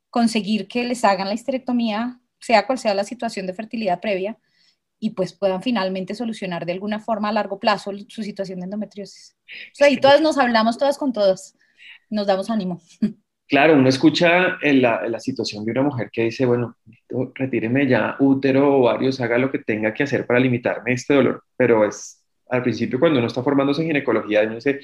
conseguir 0.09 0.67
que 0.67 0.85
les 0.85 1.05
hagan 1.05 1.27
la 1.27 1.35
histerectomía, 1.35 2.19
sea 2.39 2.65
cual 2.65 2.79
sea 2.79 2.95
la 2.95 3.03
situación 3.03 3.45
de 3.45 3.53
fertilidad 3.53 4.01
previa, 4.01 4.39
y 4.99 5.11
pues 5.11 5.33
puedan 5.33 5.61
finalmente 5.61 6.15
solucionar 6.15 6.65
de 6.65 6.73
alguna 6.73 6.99
forma 6.99 7.29
a 7.29 7.33
largo 7.33 7.59
plazo 7.59 7.91
su 8.07 8.23
situación 8.23 8.59
de 8.59 8.65
endometriosis. 8.65 9.35
O 9.45 9.75
sea, 9.75 9.89
y 9.89 9.97
todas 9.97 10.21
nos 10.21 10.37
hablamos 10.37 10.77
todas 10.77 10.97
con 10.97 11.13
todas, 11.13 11.57
nos 12.09 12.27
damos 12.27 12.49
ánimo. 12.49 12.81
Claro, 13.47 13.75
uno 13.75 13.87
escucha 13.87 14.57
en 14.59 14.81
la, 14.81 15.07
la, 15.07 15.19
situación 15.19 15.63
de 15.65 15.71
una 15.71 15.83
mujer 15.83 16.09
que 16.11 16.23
dice, 16.23 16.47
bueno, 16.47 16.77
retíreme 17.35 17.87
ya 17.87 18.15
útero, 18.17 18.77
ovarios, 18.77 19.21
haga 19.21 19.37
lo 19.37 19.51
que 19.51 19.59
tenga 19.59 19.93
que 19.93 20.01
hacer 20.01 20.25
para 20.25 20.39
limitarme 20.39 20.93
este 20.93 21.13
dolor, 21.13 21.43
pero 21.55 21.85
es 21.87 22.23
al 22.49 22.63
principio 22.63 22.99
cuando 22.99 23.19
uno 23.19 23.27
está 23.27 23.43
formándose 23.43 23.81
en 23.81 23.89
ginecología, 23.89 24.41
uno 24.41 24.55
dice, 24.55 24.79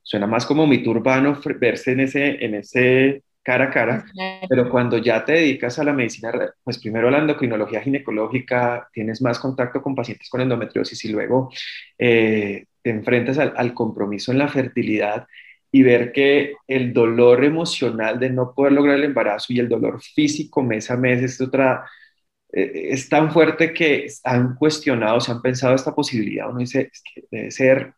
suena 0.00 0.28
más 0.28 0.46
como 0.46 0.64
mito 0.64 0.90
urbano 0.90 1.40
verse 1.58 1.90
en 1.90 2.00
ese, 2.00 2.44
en 2.44 2.54
ese 2.54 3.24
cara 3.44 3.66
a 3.66 3.70
cara, 3.70 4.06
pero 4.48 4.70
cuando 4.70 4.96
ya 4.98 5.24
te 5.24 5.32
dedicas 5.32 5.78
a 5.78 5.84
la 5.84 5.92
medicina, 5.92 6.32
pues 6.64 6.78
primero 6.78 7.08
a 7.08 7.10
la 7.10 7.18
endocrinología 7.18 7.82
ginecológica, 7.82 8.88
tienes 8.92 9.20
más 9.20 9.38
contacto 9.38 9.82
con 9.82 9.94
pacientes 9.94 10.30
con 10.30 10.40
endometriosis 10.40 11.04
y 11.04 11.08
luego 11.10 11.50
eh, 11.98 12.66
te 12.82 12.90
enfrentas 12.90 13.38
al, 13.38 13.74
compromiso 13.74 14.32
en 14.32 14.38
la 14.38 14.48
fertilidad 14.48 15.26
y 15.70 15.82
ver 15.82 16.12
que 16.12 16.54
el 16.66 16.94
dolor 16.94 17.44
emocional 17.44 18.18
de 18.18 18.30
no 18.30 18.54
poder 18.54 18.72
lograr 18.72 18.96
el 18.96 19.04
embarazo 19.04 19.52
y 19.52 19.60
el 19.60 19.68
dolor 19.68 20.00
físico 20.02 20.62
mes 20.62 20.90
a 20.90 20.96
mes 20.96 21.22
es 21.22 21.40
otra, 21.40 21.84
eh, 22.50 22.88
es 22.92 23.08
tan 23.10 23.30
fuerte 23.30 23.74
que 23.74 24.06
han 24.24 24.54
cuestionado, 24.54 25.20
se 25.20 25.32
han 25.32 25.42
pensado 25.42 25.74
esta 25.74 25.94
posibilidad, 25.94 26.48
uno 26.48 26.60
dice, 26.60 26.90
es 26.92 27.02
que 27.02 27.24
debe 27.30 27.50
ser, 27.50 27.92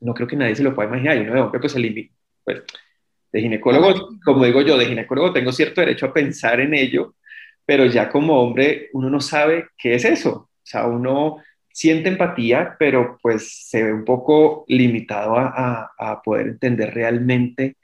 no 0.00 0.14
creo 0.14 0.28
que 0.28 0.36
nadie 0.36 0.54
se 0.54 0.62
lo 0.62 0.74
pueda 0.74 0.88
imaginar, 0.90 1.16
y 1.16 1.20
uno 1.22 1.34
de 1.34 1.40
hombre 1.40 1.60
pues 1.60 1.74
el 1.74 2.10
pues, 2.44 2.62
de 3.32 3.40
ginecólogo, 3.40 4.18
como 4.24 4.44
digo 4.44 4.62
yo, 4.62 4.76
de 4.76 4.86
ginecólogo 4.86 5.32
tengo 5.32 5.52
cierto 5.52 5.80
derecho 5.80 6.06
a 6.06 6.12
pensar 6.12 6.60
en 6.60 6.74
ello, 6.74 7.14
pero 7.64 7.86
ya 7.86 8.08
como 8.08 8.40
hombre 8.40 8.88
uno 8.92 9.08
no 9.08 9.20
sabe 9.20 9.68
qué 9.78 9.94
es 9.94 10.04
eso. 10.04 10.32
O 10.32 10.66
sea, 10.70 10.86
uno 10.86 11.38
siente 11.72 12.08
empatía, 12.08 12.76
pero 12.78 13.18
pues 13.22 13.68
se 13.68 13.82
ve 13.84 13.92
un 13.92 14.04
poco 14.04 14.64
limitado 14.68 15.36
a, 15.36 15.92
a, 15.96 16.22
poder 16.22 16.48
entender 16.48 16.92
realmente. 16.92 17.76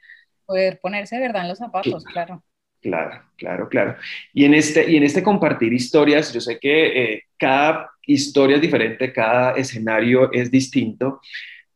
Poder 0.45 0.79
ponerse 0.81 1.19
verdad 1.19 1.43
en 1.43 1.49
los 1.49 1.57
zapatos, 1.57 2.03
claro. 2.05 2.43
Claro, 2.81 3.23
claro, 3.35 3.67
claro. 3.69 3.95
Y 4.33 4.45
en 4.45 4.53
este, 4.53 4.89
y 4.89 4.97
en 4.97 5.03
este 5.03 5.23
compartir 5.23 5.73
historias, 5.73 6.31
yo 6.31 6.39
sé 6.39 6.59
que 6.59 7.13
eh, 7.13 7.23
cada 7.37 7.89
historia 8.05 8.57
es 8.57 8.61
diferente, 8.61 9.11
cada 9.11 9.53
escenario 9.53 10.31
es 10.31 10.51
distinto, 10.51 11.19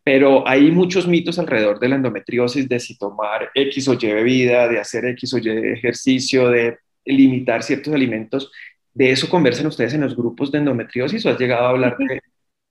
pero 0.03 0.47
hay 0.47 0.71
muchos 0.71 1.07
mitos 1.07 1.37
alrededor 1.37 1.79
de 1.79 1.89
la 1.89 1.95
endometriosis, 1.95 2.67
de 2.67 2.79
si 2.79 2.97
tomar 2.97 3.51
X 3.53 3.87
o 3.87 3.93
Y 3.93 4.07
bebida, 4.07 4.67
de 4.67 4.79
hacer 4.79 5.05
X 5.05 5.33
o 5.33 5.37
Y 5.37 5.49
ejercicio, 5.49 6.49
de 6.49 6.77
limitar 7.05 7.63
ciertos 7.63 7.93
alimentos. 7.93 8.51
¿De 8.93 9.11
eso 9.11 9.29
conversan 9.29 9.67
ustedes 9.67 9.93
en 9.93 10.01
los 10.01 10.15
grupos 10.15 10.51
de 10.51 10.57
endometriosis 10.57 11.25
o 11.25 11.29
has 11.29 11.39
llegado 11.39 11.65
a 11.65 11.69
hablar 11.69 11.97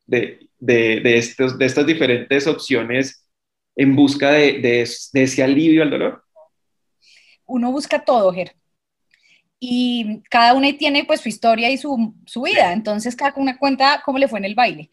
de, 0.07 0.49
de, 0.59 1.01
de, 1.01 1.19
estos, 1.19 1.57
de 1.57 1.67
estas 1.67 1.87
diferentes 1.87 2.47
opciones 2.47 3.27
en 3.77 3.95
busca 3.95 4.33
de, 4.33 4.83
ese 4.83 5.43
alivio 5.43 5.83
al 5.83 5.91
dolor? 5.91 6.25
Uno 7.47 7.71
busca 7.71 8.05
todo, 8.05 8.33
Ger. 8.33 8.55
Y 9.59 10.23
cada 10.31 10.55
una 10.55 10.73
tiene 10.77 11.05
pues 11.05 11.21
su 11.21 11.29
historia 11.29 11.71
y 11.71 11.77
su, 11.77 12.15
su 12.27 12.43
vida. 12.43 12.73
Entonces 12.73 13.15
cada 13.15 13.35
una 13.37 13.57
cuenta 13.57 14.03
cómo 14.05 14.19
le 14.19 14.29
fue 14.29 14.39
en 14.41 14.47
el 14.47 14.55
baile. 14.55 14.91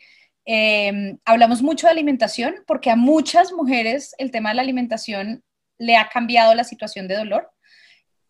Em, 0.50 1.20
hablamos 1.26 1.62
mucho 1.62 1.88
de 1.88 1.92
alimentación 1.92 2.56
porque 2.66 2.90
a 2.90 2.96
muchas 2.96 3.52
mujeres 3.52 4.16
el 4.18 4.32
tema 4.32 4.50
de 4.50 4.56
la 4.56 4.62
alimentación 4.62 5.44
le 5.78 5.98
ha 5.98 6.08
cambiado 6.08 6.56
la 6.56 6.64
situación 6.64 7.10
de 7.10 7.16
dolor. 7.16 7.52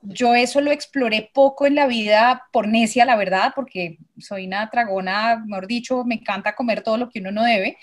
Yo 0.01 0.33
eso 0.33 0.59
lo 0.61 0.71
exploré 0.71 1.29
poco 1.31 1.67
en 1.67 1.75
la 1.75 1.85
vida 1.85 2.47
por 2.51 2.67
necia, 2.67 3.05
la 3.05 3.15
verdad, 3.15 3.53
porque 3.55 3.99
soy 4.17 4.47
una 4.47 4.67
tragona, 4.71 5.43
mejor 5.45 5.67
dicho, 5.67 6.03
me 6.05 6.15
encanta 6.15 6.55
comer 6.55 6.81
todo 6.81 6.97
lo 6.97 7.09
que 7.09 7.19
uno 7.19 7.31
no 7.31 7.43
debe. 7.43 7.77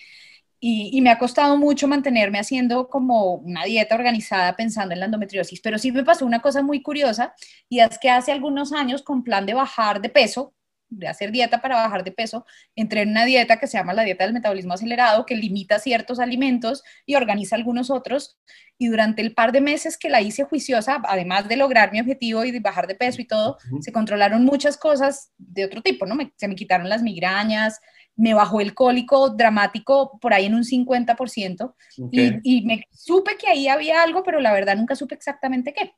Y, 0.58 0.90
y, 0.92 1.00
me 1.02 1.10
ha 1.10 1.18
costado 1.18 1.56
mucho 1.58 1.86
mantenerme 1.86 2.38
haciendo 2.38 2.88
como 2.88 3.34
una 3.34 3.64
dieta 3.64 3.94
organizada 3.94 4.56
pensando 4.56 4.94
en 4.94 5.00
la 5.00 5.06
endometriosis, 5.06 5.60
pero 5.60 5.78
sí 5.78 5.92
me 5.92 6.04
pasó 6.04 6.24
una 6.26 6.40
cosa 6.40 6.62
muy 6.62 6.82
curiosa 6.82 7.34
y 7.68 7.80
es 7.80 7.98
que 7.98 8.08
hace 8.10 8.32
algunos 8.32 8.72
años 8.72 9.02
con 9.02 9.22
plan 9.22 9.44
de 9.46 9.54
bajar 9.54 10.00
de 10.00 10.08
peso, 10.08 10.54
de 10.98 11.08
hacer 11.08 11.32
dieta 11.32 11.60
para 11.60 11.76
bajar 11.76 12.04
de 12.04 12.12
peso, 12.12 12.44
entré 12.74 13.02
en 13.02 13.10
una 13.10 13.24
dieta 13.24 13.58
que 13.58 13.66
se 13.66 13.78
llama 13.78 13.94
la 13.94 14.02
dieta 14.02 14.24
del 14.24 14.34
metabolismo 14.34 14.74
acelerado, 14.74 15.26
que 15.26 15.36
limita 15.36 15.78
ciertos 15.78 16.20
alimentos 16.20 16.82
y 17.06 17.14
organiza 17.14 17.56
algunos 17.56 17.90
otros. 17.90 18.38
Y 18.78 18.88
durante 18.88 19.22
el 19.22 19.34
par 19.34 19.52
de 19.52 19.60
meses 19.60 19.96
que 19.96 20.08
la 20.08 20.20
hice 20.20 20.44
juiciosa, 20.44 21.00
además 21.04 21.48
de 21.48 21.56
lograr 21.56 21.92
mi 21.92 22.00
objetivo 22.00 22.44
y 22.44 22.50
de 22.50 22.60
bajar 22.60 22.86
de 22.86 22.94
peso 22.94 23.20
y 23.20 23.26
todo, 23.26 23.58
se 23.80 23.92
controlaron 23.92 24.44
muchas 24.44 24.76
cosas 24.76 25.30
de 25.38 25.64
otro 25.64 25.82
tipo, 25.82 26.06
¿no? 26.06 26.16
se 26.36 26.48
me 26.48 26.54
quitaron 26.54 26.88
las 26.88 27.02
migrañas, 27.02 27.80
me 28.16 28.34
bajó 28.34 28.60
el 28.60 28.74
cólico 28.74 29.30
dramático 29.30 30.18
por 30.20 30.34
ahí 30.34 30.46
en 30.46 30.54
un 30.54 30.64
50%. 30.64 31.74
Y, 32.10 32.38
y 32.42 32.66
me 32.66 32.84
supe 32.92 33.36
que 33.36 33.48
ahí 33.48 33.68
había 33.68 34.02
algo, 34.02 34.22
pero 34.22 34.40
la 34.40 34.52
verdad 34.52 34.76
nunca 34.76 34.94
supe 34.96 35.14
exactamente 35.14 35.72
qué. 35.72 35.92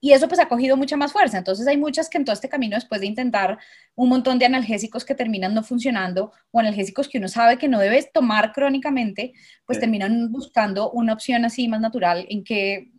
Y 0.00 0.12
eso 0.12 0.28
pues 0.28 0.38
ha 0.40 0.48
cogido 0.48 0.76
mucha 0.76 0.96
más 0.96 1.12
fuerza. 1.12 1.38
Entonces 1.38 1.66
hay 1.66 1.76
muchas 1.76 2.08
que 2.08 2.18
en 2.18 2.24
todo 2.24 2.34
este 2.34 2.48
camino, 2.48 2.76
después 2.76 3.00
de 3.00 3.08
intentar 3.08 3.58
un 3.96 4.08
montón 4.08 4.38
de 4.38 4.46
analgésicos 4.46 5.04
que 5.04 5.14
terminan 5.14 5.54
no 5.54 5.64
funcionando 5.64 6.32
o 6.52 6.60
analgésicos 6.60 7.08
que 7.08 7.18
uno 7.18 7.28
sabe 7.28 7.58
que 7.58 7.68
no 7.68 7.80
debes 7.80 8.12
tomar 8.12 8.52
crónicamente, 8.52 9.32
pues 9.66 9.80
terminan 9.80 10.30
buscando 10.30 10.90
una 10.92 11.12
opción 11.12 11.44
así 11.44 11.66
más 11.66 11.80
natural 11.80 12.26
en 12.28 12.44
que, 12.44 12.92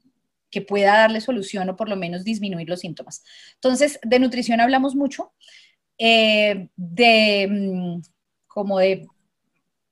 que 0.50 0.62
pueda 0.62 0.98
darle 0.98 1.22
solución 1.22 1.70
o 1.70 1.76
por 1.76 1.88
lo 1.88 1.96
menos 1.96 2.26
disminuir 2.26 2.68
los 2.68 2.82
síntomas. 2.82 3.24
Entonces, 3.56 4.00
de 4.04 4.20
nutrición 4.20 4.60
hablamos 4.60 4.96
mucho, 4.96 5.34
eh, 5.98 6.68
de 6.76 7.48
mm, 7.50 8.02
como 8.48 8.80
de 8.80 9.08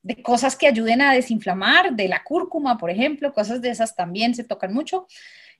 de 0.07 0.23
cosas 0.23 0.55
que 0.55 0.67
ayuden 0.67 1.01
a 1.01 1.11
desinflamar, 1.11 1.93
de 1.93 2.07
la 2.07 2.23
cúrcuma, 2.23 2.77
por 2.77 2.89
ejemplo, 2.89 3.33
cosas 3.33 3.61
de 3.61 3.71
esas 3.71 3.93
también 3.93 4.33
se 4.35 4.45
tocan 4.45 4.73
mucho 4.73 5.05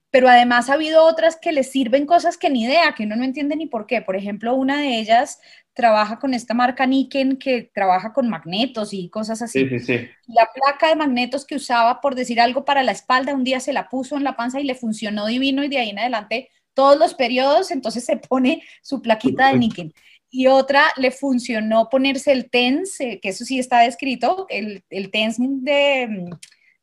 pero 0.10 0.30
además 0.30 0.70
ha 0.70 0.74
habido 0.74 1.04
otras 1.06 1.36
que 1.36 1.52
les 1.52 1.72
sirven 1.72 2.06
cosas 2.06 2.38
que 2.38 2.50
ni 2.50 2.64
idea, 2.64 2.94
que 2.96 3.04
uno 3.04 3.16
no 3.16 3.24
entiende 3.24 3.56
ni 3.56 3.68
por 3.68 3.86
qué. 3.86 4.02
Por 4.02 4.16
ejemplo, 4.16 4.56
una 4.56 4.82
de 4.82 5.00
ellas 5.00 5.40
trabaja 5.74 6.18
con 6.18 6.34
esta 6.34 6.54
marca 6.54 6.88
Niken 6.88 7.38
que 7.38 7.70
trabaja 7.74 8.14
con 8.14 8.30
magnetos 8.30 8.94
y 8.94 9.10
cosas 9.10 9.42
así. 9.42 9.68
Sí, 9.68 9.80
sí, 9.80 9.86
sí. 9.86 10.10
La 10.28 10.50
placa 10.54 10.90
de 10.90 10.96
magnetos 10.96 11.46
que 11.46 11.56
usaba, 11.56 12.00
por 12.02 12.16
decir 12.16 12.40
algo, 12.40 12.66
para 12.66 12.84
la 12.84 12.94
espalda, 12.94 13.36
un 13.36 13.44
día 13.44 13.60
se 13.60 13.74
la 13.74 13.90
puso 13.90 14.18
en 14.18 14.24
la 14.24 14.36
panza 14.36 14.60
y 14.60 14.64
le 14.64 14.76
funcionó 14.76 15.28
divino 15.28 15.64
y 15.64 15.68
de 15.68 15.78
ahí 15.78 15.90
en 15.90 16.00
adelante 16.00 16.50
todos 16.74 16.98
los 16.98 17.14
periodos, 17.14 17.72
entonces 17.72 18.06
se 18.06 18.18
pone 18.18 18.64
su 18.82 19.02
plaquita 19.02 19.52
de 19.52 19.58
Niken. 19.58 19.94
Y 20.30 20.48
otra 20.48 20.84
le 20.98 21.12
funcionó 21.12 21.90
ponerse 21.90 22.32
el 22.32 22.50
TENS, 22.50 23.02
eh, 23.02 23.20
que 23.22 23.30
eso 23.30 23.46
sí 23.46 23.60
está 23.60 23.80
descrito, 23.80 24.46
el, 24.50 24.84
el 24.90 25.10
TENS 25.10 25.38
de 25.40 26.30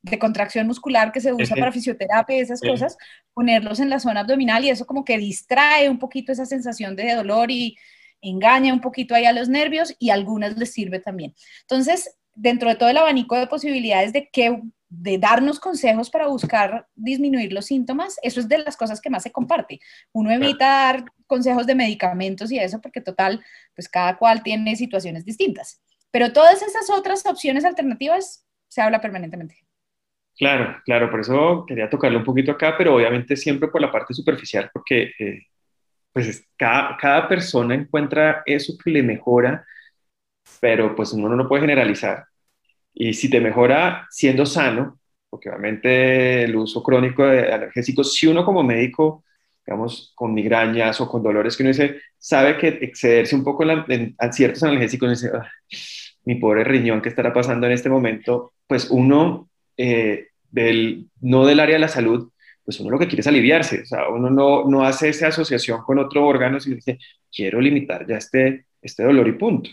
de 0.04 0.18
contracción 0.18 0.66
muscular 0.66 1.12
que 1.12 1.20
se 1.20 1.32
usa 1.32 1.56
para 1.56 1.72
fisioterapia 1.72 2.36
y 2.36 2.40
esas 2.40 2.60
cosas, 2.60 2.96
ponerlos 3.32 3.80
en 3.80 3.88
la 3.88 3.98
zona 3.98 4.20
abdominal 4.20 4.62
y 4.64 4.68
eso 4.68 4.84
como 4.84 5.04
que 5.04 5.16
distrae 5.16 5.88
un 5.88 5.98
poquito 5.98 6.30
esa 6.30 6.44
sensación 6.44 6.94
de 6.94 7.14
dolor 7.14 7.50
y 7.50 7.76
engaña 8.20 8.72
un 8.72 8.80
poquito 8.80 9.14
ahí 9.14 9.24
a 9.24 9.32
los 9.32 9.48
nervios 9.48 9.96
y 9.98 10.10
a 10.10 10.14
algunas 10.14 10.58
les 10.58 10.72
sirve 10.72 10.98
también. 10.98 11.34
Entonces, 11.62 12.16
dentro 12.34 12.68
de 12.68 12.76
todo 12.76 12.90
el 12.90 12.98
abanico 12.98 13.36
de 13.36 13.46
posibilidades 13.46 14.12
de 14.12 14.28
qué 14.30 14.60
de 14.90 15.18
darnos 15.18 15.58
consejos 15.58 16.10
para 16.10 16.28
buscar 16.28 16.86
disminuir 16.94 17.52
los 17.52 17.66
síntomas, 17.66 18.16
eso 18.22 18.40
es 18.40 18.48
de 18.48 18.58
las 18.58 18.76
cosas 18.76 19.00
que 19.00 19.10
más 19.10 19.22
se 19.22 19.32
comparte. 19.32 19.80
Uno 20.12 20.30
evita 20.30 20.66
dar 20.66 21.04
consejos 21.26 21.66
de 21.66 21.74
medicamentos 21.74 22.52
y 22.52 22.58
eso 22.58 22.80
porque 22.80 23.00
total, 23.00 23.42
pues 23.74 23.88
cada 23.88 24.18
cual 24.18 24.42
tiene 24.42 24.76
situaciones 24.76 25.24
distintas. 25.24 25.80
Pero 26.10 26.32
todas 26.32 26.62
esas 26.62 26.90
otras 26.90 27.24
opciones 27.26 27.64
alternativas 27.64 28.46
se 28.68 28.82
habla 28.82 29.00
permanentemente. 29.00 29.64
Claro, 30.36 30.80
claro, 30.84 31.10
por 31.10 31.20
eso 31.20 31.64
quería 31.66 31.88
tocarlo 31.88 32.18
un 32.18 32.24
poquito 32.24 32.52
acá, 32.52 32.74
pero 32.76 32.94
obviamente 32.96 33.36
siempre 33.36 33.68
por 33.68 33.80
la 33.80 33.92
parte 33.92 34.14
superficial, 34.14 34.68
porque 34.72 35.12
eh, 35.18 35.46
pues 36.12 36.46
cada, 36.56 36.96
cada 36.98 37.28
persona 37.28 37.74
encuentra 37.74 38.42
eso 38.46 38.74
que 38.82 38.90
le 38.90 39.02
mejora, 39.02 39.66
pero 40.60 40.94
pues 40.96 41.12
uno 41.12 41.28
no 41.36 41.48
puede 41.48 41.62
generalizar. 41.62 42.26
Y 42.94 43.14
si 43.14 43.30
te 43.30 43.40
mejora 43.40 44.06
siendo 44.10 44.46
sano, 44.46 45.00
porque 45.30 45.50
obviamente 45.50 46.44
el 46.44 46.56
uso 46.56 46.82
crónico 46.82 47.24
de 47.26 47.52
analgésicos, 47.52 48.14
si 48.14 48.26
uno 48.28 48.44
como 48.44 48.62
médico, 48.62 49.24
digamos, 49.66 50.12
con 50.14 50.34
migrañas 50.34 51.00
o 51.00 51.08
con 51.08 51.22
dolores 51.22 51.56
que 51.56 51.62
uno 51.64 51.70
dice, 51.70 52.00
sabe 52.18 52.58
que 52.58 52.68
excederse 52.68 53.34
un 53.36 53.44
poco 53.44 53.64
en, 53.64 54.16
ciertos 54.32 54.62
analgésicos, 54.62 55.10
dice, 55.10 55.32
mi 56.24 56.36
pobre 56.36 56.64
riñón, 56.64 57.02
¿qué 57.02 57.08
estará 57.08 57.32
pasando 57.32 57.66
en 57.66 57.72
este 57.72 57.90
momento? 57.90 58.52
Pues 58.66 58.90
uno, 58.90 59.50
eh, 59.76 60.28
del, 60.50 61.08
no 61.20 61.46
del 61.46 61.60
área 61.60 61.74
de 61.74 61.80
la 61.80 61.88
salud, 61.88 62.30
pues 62.64 62.80
uno 62.80 62.90
lo 62.90 62.98
que 62.98 63.06
quiere 63.06 63.20
es 63.20 63.26
aliviarse, 63.26 63.82
o 63.82 63.86
sea, 63.86 64.08
uno 64.08 64.30
no, 64.30 64.64
no 64.64 64.84
hace 64.84 65.10
esa 65.10 65.28
asociación 65.28 65.82
con 65.82 65.98
otro 65.98 66.26
órgano, 66.26 66.60
sino 66.60 66.76
dice, 66.76 66.98
quiero 67.30 67.60
limitar 67.60 68.06
ya 68.06 68.16
este, 68.16 68.66
este 68.80 69.02
dolor 69.04 69.28
y 69.28 69.32
punto. 69.32 69.70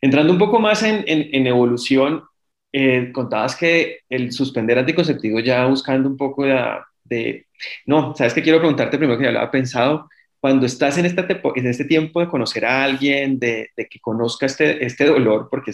Entrando 0.00 0.32
un 0.32 0.38
poco 0.38 0.58
más 0.60 0.82
en, 0.82 1.04
en, 1.06 1.46
evolución, 1.46 2.24
eh, 2.72 3.10
contabas 3.12 3.56
que 3.56 4.00
el 4.08 4.32
suspender 4.32 4.78
anticonceptivo 4.78 5.40
ya 5.40 5.66
buscando 5.66 6.08
un 6.08 6.16
poco 6.16 6.44
de, 6.44 7.46
no, 7.86 8.14
sabes 8.14 8.34
que 8.34 8.42
quiero 8.42 8.58
preguntarte 8.58 8.98
primero 8.98 9.18
que 9.18 9.24
ya 9.24 9.32
lo 9.32 9.38
había 9.38 9.50
pensado, 9.50 10.08
cuando 10.40 10.66
estás 10.66 10.98
en, 10.98 11.06
esta, 11.06 11.26
en 11.54 11.66
este 11.66 11.84
tiempo 11.86 12.20
de 12.20 12.28
conocer 12.28 12.66
a 12.66 12.84
alguien, 12.84 13.38
de, 13.38 13.70
de 13.76 13.86
que 13.86 13.98
conozca 14.00 14.46
este, 14.46 14.84
este 14.84 15.06
dolor, 15.06 15.48
porque 15.50 15.72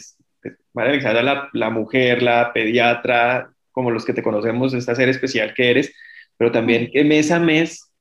vale, 0.72 1.00
la, 1.00 1.48
la 1.52 1.70
mujer, 1.70 2.22
la 2.22 2.52
pediatra, 2.52 3.52
como 3.72 3.90
los 3.90 4.04
que 4.04 4.12
te 4.12 4.22
conocemos, 4.22 4.74
esta 4.74 4.94
ser 4.94 5.08
especial 5.08 5.54
que 5.54 5.70
eres, 5.70 5.94
pero 6.36 6.52
también 6.52 6.90
que 6.92 7.04
mes 7.04 7.30
a 7.30 7.38
mes 7.38 7.92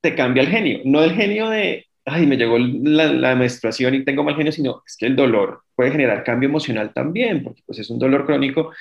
te 0.00 0.14
cambia 0.14 0.42
el 0.42 0.48
genio, 0.48 0.80
no 0.84 1.02
el 1.02 1.12
genio 1.12 1.48
de, 1.48 1.86
ay, 2.04 2.26
me 2.26 2.36
llegó 2.36 2.58
la, 2.58 3.34
menstruación 3.34 3.94
y 3.94 4.04
tengo 4.04 4.24
mal 4.24 4.36
genio, 4.36 4.52
sino 4.52 4.82
es 4.86 4.96
que 4.96 5.06
el 5.06 5.16
dolor 5.16 5.62
puede 5.74 5.90
generar 5.90 6.24
cambio 6.24 6.48
emocional 6.48 6.92
también, 6.92 7.42
porque 7.42 7.62
pues 7.66 7.78
es 7.78 7.90
un 7.90 7.98
dolor 7.98 8.26
crónico. 8.26 8.72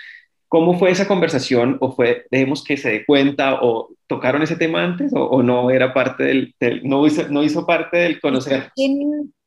¿Cómo 0.50 0.80
fue 0.80 0.92
esa 0.92 1.08
conversación? 1.08 1.78
¿O 1.82 1.92
fue, 1.92 2.26
dejemos 2.32 2.64
que 2.64 2.78
se 2.78 2.90
dé 2.90 3.06
cuenta 3.06 3.60
o 3.62 3.90
tocaron 4.08 4.42
ese 4.42 4.56
tema 4.56 4.84
antes 4.84 5.12
o, 5.14 5.44
no 5.44 5.70
era 5.70 5.94
parte 5.94 6.24
del, 6.24 6.56
no, 6.84 7.06
hizo, 7.06 7.28
no 7.30 7.44
hizo 7.44 7.66
parte 7.66 7.98
del 7.98 8.22
conocer? 8.22 8.72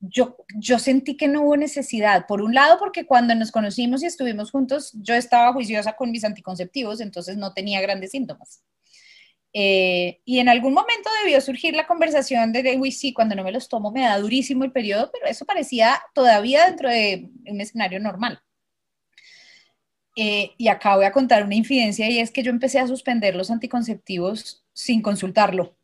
Yo, 0.00 0.36
yo 0.58 0.78
sentí 0.78 1.16
que 1.16 1.28
no 1.28 1.42
hubo 1.42 1.56
necesidad. 1.56 2.26
Por 2.26 2.42
un 2.42 2.54
lado, 2.54 2.78
porque 2.78 3.06
cuando 3.06 3.34
nos 3.34 3.50
conocimos 3.50 4.02
y 4.02 4.06
estuvimos 4.06 4.50
juntos, 4.50 4.92
yo 4.94 5.14
estaba 5.14 5.52
juiciosa 5.52 5.94
con 5.94 6.10
mis 6.10 6.24
anticonceptivos, 6.24 7.00
entonces 7.00 7.36
no 7.36 7.54
tenía 7.54 7.80
grandes 7.80 8.10
síntomas. 8.10 8.62
Eh, 9.52 10.20
y 10.24 10.38
en 10.38 10.48
algún 10.48 10.74
momento 10.74 11.10
debió 11.24 11.40
surgir 11.40 11.74
la 11.74 11.86
conversación 11.86 12.52
de, 12.52 12.76
uy, 12.78 12.92
sí, 12.92 13.12
cuando 13.12 13.34
no 13.34 13.42
me 13.42 13.52
los 13.52 13.68
tomo 13.68 13.90
me 13.90 14.02
da 14.02 14.18
durísimo 14.18 14.64
el 14.64 14.72
periodo, 14.72 15.10
pero 15.12 15.26
eso 15.26 15.44
parecía 15.44 16.00
todavía 16.14 16.66
dentro 16.66 16.88
de 16.88 17.30
un 17.46 17.60
escenario 17.60 17.98
normal. 18.00 18.40
Eh, 20.16 20.52
y 20.58 20.68
acá 20.68 20.96
voy 20.96 21.04
a 21.04 21.12
contar 21.12 21.44
una 21.44 21.54
infidencia 21.54 22.08
y 22.08 22.18
es 22.18 22.30
que 22.30 22.42
yo 22.42 22.50
empecé 22.50 22.78
a 22.78 22.86
suspender 22.86 23.36
los 23.36 23.50
anticonceptivos 23.50 24.64
sin 24.72 25.02
consultarlo. 25.02 25.76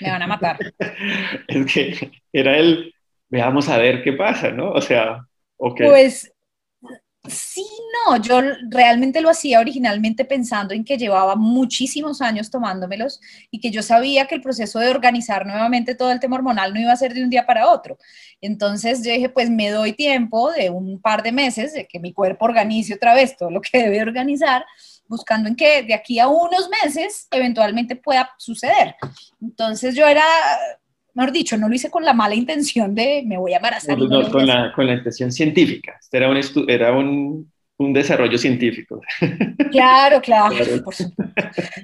Me 0.00 0.10
van 0.10 0.22
a 0.22 0.26
matar. 0.26 0.58
es 1.48 1.72
que 1.72 2.10
era 2.32 2.56
el, 2.58 2.94
veamos 3.28 3.68
a 3.68 3.78
ver 3.78 4.02
qué 4.02 4.12
pasa, 4.12 4.50
¿no? 4.50 4.70
O 4.70 4.80
sea, 4.80 5.26
ok. 5.56 5.80
Pues 5.84 6.32
Sí, 7.28 7.64
no, 8.06 8.16
yo 8.16 8.40
realmente 8.68 9.20
lo 9.20 9.30
hacía 9.30 9.60
originalmente 9.60 10.24
pensando 10.24 10.74
en 10.74 10.84
que 10.84 10.98
llevaba 10.98 11.36
muchísimos 11.36 12.20
años 12.20 12.50
tomándomelos 12.50 13.20
y 13.50 13.60
que 13.60 13.70
yo 13.70 13.82
sabía 13.82 14.26
que 14.26 14.34
el 14.34 14.42
proceso 14.42 14.78
de 14.78 14.88
organizar 14.88 15.46
nuevamente 15.46 15.94
todo 15.94 16.12
el 16.12 16.20
tema 16.20 16.36
hormonal 16.36 16.72
no 16.72 16.80
iba 16.80 16.92
a 16.92 16.96
ser 16.96 17.14
de 17.14 17.22
un 17.22 17.30
día 17.30 17.46
para 17.46 17.68
otro. 17.70 17.98
Entonces 18.40 19.04
yo 19.04 19.12
dije, 19.12 19.28
pues 19.28 19.50
me 19.50 19.70
doy 19.70 19.92
tiempo 19.92 20.52
de 20.52 20.70
un 20.70 21.00
par 21.00 21.22
de 21.22 21.32
meses 21.32 21.72
de 21.72 21.86
que 21.86 21.98
mi 21.98 22.12
cuerpo 22.12 22.44
organice 22.44 22.94
otra 22.94 23.14
vez 23.14 23.36
todo 23.36 23.50
lo 23.50 23.60
que 23.60 23.78
debe 23.82 24.02
organizar, 24.02 24.64
buscando 25.08 25.48
en 25.48 25.56
que 25.56 25.82
de 25.82 25.94
aquí 25.94 26.18
a 26.18 26.28
unos 26.28 26.68
meses 26.82 27.28
eventualmente 27.30 27.96
pueda 27.96 28.30
suceder. 28.38 28.96
Entonces 29.40 29.94
yo 29.94 30.06
era 30.06 30.24
mejor 31.16 31.32
dicho, 31.32 31.56
no 31.56 31.68
lo 31.68 31.74
hice 31.74 31.90
con 31.90 32.04
la 32.04 32.12
mala 32.12 32.34
intención 32.34 32.94
de 32.94 33.22
me 33.26 33.38
voy 33.38 33.54
a 33.54 33.56
embarazar. 33.56 33.98
No, 33.98 34.06
no, 34.06 34.30
con, 34.30 34.46
la, 34.46 34.72
con, 34.74 34.86
la, 34.86 34.94
intención 34.94 35.32
científica. 35.32 35.96
Este 35.98 36.18
era 36.18 36.28
un, 36.28 36.38
era 36.68 36.92
un, 36.92 37.50
un 37.78 37.92
desarrollo 37.92 38.38
científico. 38.38 39.00
Claro, 39.72 40.22
claro, 40.22 40.54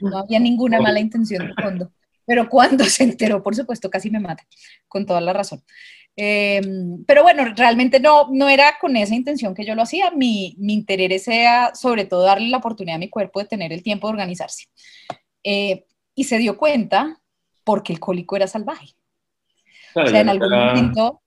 No 0.01 0.19
había 0.19 0.39
ninguna 0.39 0.81
mala 0.81 1.01
intención 1.01 1.49
de 1.49 1.63
fondo. 1.63 1.91
Pero 2.25 2.49
cuando 2.49 2.85
se 2.85 3.05
enteró, 3.05 3.43
por 3.43 3.55
supuesto, 3.55 3.91
casi 3.91 4.11
me 4.11 4.21
mata, 4.21 4.45
con 4.89 5.05
toda 5.05 5.21
la 5.21 5.33
razón. 5.33 5.63
Em, 6.15 7.05
pero 7.05 7.23
bueno, 7.23 7.45
realmente 7.57 8.01
no, 8.01 8.29
no 8.31 8.49
era 8.49 8.75
con 8.81 8.97
esa 8.97 9.15
intención 9.15 9.55
que 9.55 9.65
yo 9.67 9.75
lo 9.75 9.83
hacía. 9.83 10.11
Mi, 10.11 10.55
mi 10.59 10.75
interés 10.75 11.27
era 11.29 11.75
sobre 11.75 12.05
todo 12.05 12.23
darle 12.23 12.49
la 12.49 12.59
oportunidad 12.59 12.97
a 12.97 13.01
mi 13.01 13.11
cuerpo 13.11 13.41
de 13.41 13.47
tener 13.47 13.73
el 13.73 13.83
tiempo 13.83 14.07
de 14.07 14.13
organizarse. 14.13 14.67
Eh, 15.43 15.85
y 16.15 16.25
se 16.25 16.39
dio 16.39 16.57
cuenta 16.57 17.21
porque 17.65 17.93
el 17.93 18.01
cólico 18.01 18.37
era 18.37 18.47
salvaje 18.47 18.95
o 19.95 20.07
sea, 20.07 20.21
en 20.21 20.29
algún 20.29 20.51
momento, 20.51 21.23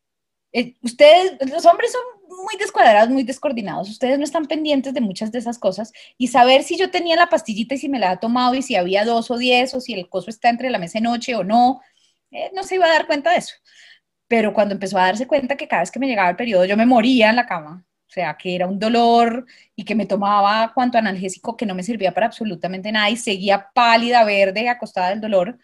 eh, 0.51 0.75
ustedes, 0.81 1.33
los 1.51 1.65
hombres 1.65 1.91
son 1.91 2.01
muy 2.27 2.55
descuadrados, 2.57 3.09
muy 3.09 3.23
descoordinados, 3.23 3.89
ustedes 3.89 4.17
no 4.17 4.23
están 4.23 4.45
pendientes 4.45 4.93
de 4.93 5.01
muchas 5.01 5.31
de 5.31 5.39
esas 5.39 5.59
cosas. 5.59 5.91
Y 6.17 6.27
saber 6.27 6.63
si 6.63 6.77
yo 6.77 6.89
tenía 6.91 7.15
la 7.15 7.27
pastillita 7.29 7.75
y 7.75 7.77
si 7.77 7.89
me 7.89 7.99
la 7.99 8.11
ha 8.11 8.19
tomado 8.19 8.55
y 8.55 8.61
si 8.61 8.75
había 8.75 9.05
dos 9.05 9.31
o 9.31 9.37
diez 9.37 9.73
o 9.73 9.81
si 9.81 9.93
el 9.93 10.09
coso 10.09 10.29
está 10.29 10.49
entre 10.49 10.69
la 10.69 10.79
mesa 10.79 10.99
y 10.99 11.01
noche 11.01 11.35
o 11.35 11.43
no, 11.43 11.81
eh, 12.31 12.51
no 12.53 12.63
se 12.63 12.75
iba 12.75 12.85
a 12.85 12.89
dar 12.89 13.07
cuenta 13.07 13.31
de 13.31 13.37
eso. 13.37 13.55
Pero 14.27 14.53
cuando 14.53 14.73
empezó 14.73 14.97
a 14.97 15.05
darse 15.05 15.27
cuenta 15.27 15.55
que 15.55 15.67
cada 15.67 15.81
vez 15.81 15.91
que 15.91 15.99
me 15.99 16.07
llegaba 16.07 16.29
el 16.29 16.35
periodo 16.35 16.65
yo 16.65 16.77
me 16.77 16.85
moría 16.85 17.29
en 17.29 17.35
la 17.35 17.45
cama, 17.45 17.85
o 18.07 18.11
sea, 18.11 18.37
que 18.37 18.55
era 18.55 18.67
un 18.67 18.79
dolor 18.79 19.45
y 19.75 19.83
que 19.83 19.95
me 19.95 20.05
tomaba 20.05 20.71
cuanto 20.73 20.97
analgésico 20.97 21.57
que 21.57 21.65
no 21.65 21.75
me 21.75 21.83
servía 21.83 22.13
para 22.13 22.27
absolutamente 22.27 22.91
nada 22.91 23.09
y 23.09 23.17
seguía 23.17 23.69
pálida, 23.73 24.23
verde, 24.23 24.69
acostada 24.69 25.09
del 25.09 25.21
dolor, 25.21 25.57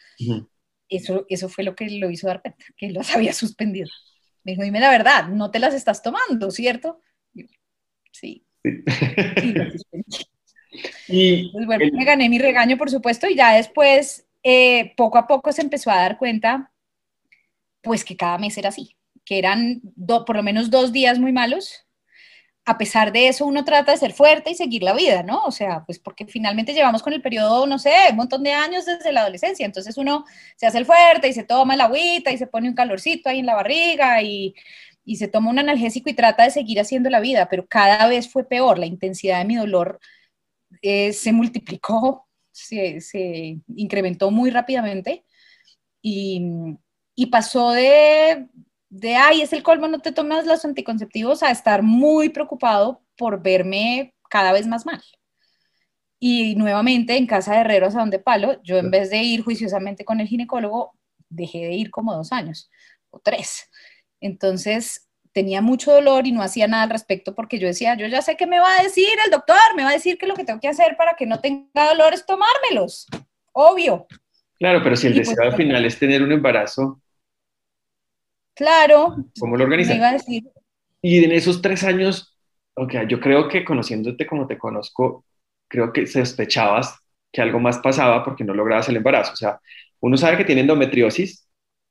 eso, 0.92 1.26
eso 1.30 1.50
fue 1.50 1.64
lo 1.64 1.76
que 1.76 1.90
lo 1.90 2.12
hizo 2.12 2.28
dar 2.28 2.42
cuenta, 2.42 2.64
que 2.78 2.92
las 2.92 3.10
había 3.16 3.34
suspendido. 3.34 3.90
Me 4.44 4.54
dijo, 4.54 4.64
dime 4.64 4.80
la 4.80 4.90
verdad, 4.90 5.28
no 5.28 5.52
te 5.52 5.60
las 5.60 5.74
estás 5.74 6.02
tomando, 6.02 6.52
¿cierto? 6.52 7.02
sí. 8.12 8.46
y 11.08 11.52
pues 11.54 11.66
bueno, 11.66 11.86
me 11.94 12.06
gané 12.06 12.30
mi 12.30 12.38
regaño, 12.40 12.78
por 12.78 12.90
supuesto, 12.90 13.28
y 13.28 13.36
ya 13.36 13.56
después, 13.56 14.28
eh, 14.44 14.94
poco 14.96 15.18
a 15.18 15.28
poco 15.28 15.52
se 15.52 15.62
empezó 15.62 15.92
a 15.92 15.98
dar 15.98 16.18
cuenta, 16.18 16.72
pues 17.82 18.04
que 18.04 18.18
cada 18.18 18.38
mes 18.38 18.58
era 18.58 18.70
así, 18.70 18.96
que 19.26 19.40
eran 19.40 19.82
por 20.06 20.36
lo 20.36 20.44
menos 20.44 20.70
dos 20.70 20.92
días 20.92 21.20
muy 21.20 21.32
malos 21.32 21.88
a 22.72 22.78
pesar 22.78 23.12
de 23.12 23.28
eso, 23.28 23.46
uno 23.46 23.66
trata 23.66 23.92
de 23.92 23.98
ser 23.98 24.14
fuerte 24.14 24.52
y 24.52 24.56
seguir 24.56 24.84
la 24.84 24.94
vida, 24.94 25.24
¿no? 25.24 25.44
O 25.44 25.52
sea, 25.52 25.84
pues 25.86 26.00
porque 26.00 26.26
finalmente 26.26 26.74
llevamos 26.74 27.04
con 27.04 27.14
el 27.14 27.22
periodo, 27.22 27.68
no 27.68 27.78
sé, 27.80 27.92
un 28.12 28.16
montón 28.16 28.44
de 28.44 28.54
años 28.54 28.86
desde 28.86 29.12
la 29.12 29.22
adolescencia, 29.22 29.66
entonces 29.66 29.98
uno 29.98 30.26
se 30.56 30.68
hace 30.68 30.78
el 30.78 30.86
fuerte 30.86 31.28
y 31.28 31.34
se 31.34 31.44
toma 31.44 31.74
el 31.74 31.82
agüita 31.82 32.32
y 32.32 32.38
se 32.38 32.48
pone 32.48 32.70
un 32.70 32.76
calorcito 32.76 33.30
ahí 33.30 33.40
en 33.40 33.46
la 33.46 33.56
barriga 33.56 34.22
y, 34.22 34.56
y 35.06 35.18
se 35.18 35.28
toma 35.28 35.50
un 35.50 35.60
analgésico 35.60 36.10
y 36.10 36.14
trata 36.14 36.44
de 36.44 36.52
seguir 36.52 36.80
haciendo 36.80 37.10
la 37.10 37.20
vida, 37.20 37.48
pero 37.50 37.68
cada 37.68 38.08
vez 38.08 38.30
fue 38.30 38.46
peor, 38.46 38.80
la 38.80 38.86
intensidad 38.86 39.40
de 39.40 39.46
mi 39.46 39.56
dolor 39.56 40.00
eh, 40.82 41.14
se 41.14 41.34
multiplicó, 41.34 42.28
se, 42.52 43.02
se, 43.02 43.60
incrementó 43.76 44.32
muy 44.32 44.50
rápidamente. 44.52 45.26
Y, 46.02 46.42
y 47.16 47.28
pasó 47.28 47.72
de 47.72 48.48
de, 48.92 49.16
ay, 49.16 49.42
es 49.42 49.54
el 49.54 49.64
colmo, 49.64 49.88
no 49.88 50.00
te 50.00 50.12
tomas 50.12 50.46
los 50.46 50.66
anticonceptivos, 50.66 51.44
a 51.44 51.50
estar 51.50 51.82
muy 51.82 52.30
preocupado 52.30 53.02
por 53.16 53.42
verme 53.42 54.14
cada 54.30 54.52
vez 54.52 54.68
más 54.68 54.86
mal. 54.86 55.02
Y 56.20 56.56
nuevamente 56.56 57.16
en 57.16 57.26
casa 57.26 57.54
de 57.54 57.62
herreros 57.62 57.96
a 57.96 58.00
donde 58.00 58.20
palo, 58.20 58.62
yo 58.64 58.78
en 58.78 58.92
vez 58.92 59.10
de 59.10 59.18
ir 59.24 59.44
juiciosamente 59.44 60.04
con 60.04 60.20
el 60.20 60.28
ginecólogo, 60.28 60.92
dejé 61.30 61.60
de 61.60 61.74
ir 61.74 61.90
como 61.90 62.14
dos 62.14 62.34
años 62.34 62.70
o 63.10 63.20
tres. 63.20 63.70
Entonces 64.20 65.08
tenía 65.32 65.62
mucho 65.62 65.94
dolor 65.94 66.28
y 66.28 66.34
no 66.34 66.42
hacía 66.42 66.68
nada 66.68 66.84
al 66.84 66.90
respecto 66.90 67.34
porque 67.34 67.60
yo 67.60 67.68
decía, 67.68 67.96
yo 67.96 68.08
ya 68.08 68.22
sé 68.22 68.36
qué 68.36 68.46
me 68.46 68.60
va 68.60 68.78
a 68.78 68.84
decir 68.84 69.08
el 69.26 69.32
doctor, 69.32 69.58
me 69.78 69.84
va 69.84 69.92
a 69.92 69.94
decir 69.94 70.18
que 70.18 70.28
lo 70.28 70.36
que 70.36 70.44
tengo 70.44 70.60
que 70.60 70.68
hacer 70.68 70.98
para 70.98 71.16
que 71.16 71.26
no 71.26 71.40
tenga 71.40 71.88
dolor 71.88 72.14
es 72.14 72.26
tomármelos, 72.26 73.08
obvio. 73.54 74.06
Claro, 74.60 74.84
pero 74.84 74.98
si 74.98 75.08
el 75.08 75.14
pues 75.14 75.30
deseo 75.30 75.46
al 75.46 75.56
final 75.56 75.86
es 75.86 75.98
tener 75.98 76.22
un 76.22 76.34
embarazo, 76.34 77.01
Claro. 78.62 79.16
¿Cómo 79.40 79.58
lo 79.58 79.64
organizas? 79.64 80.26
Y 81.02 81.24
en 81.24 81.32
esos 81.32 81.62
tres 81.62 81.84
años, 81.84 82.32
Ok, 82.74 82.94
yo 83.08 83.20
creo 83.20 83.48
que 83.50 83.66
conociéndote 83.66 84.26
como 84.26 84.48
te 84.48 84.58
conozco, 84.58 85.26
creo 85.68 85.92
que 85.92 86.08
sospechabas 86.08 86.98
que 87.32 87.42
algo 87.42 87.60
más 87.60 87.80
pasaba 87.80 88.24
porque 88.24 88.44
no 88.44 88.54
lograbas 88.54 88.88
el 88.90 88.98
embarazo. 88.98 89.34
O 89.34 89.36
sea, 89.36 89.60
uno 90.00 90.18
sabe 90.18 90.38
que 90.38 90.46
tiene 90.46 90.62
endometriosis, 90.62 91.48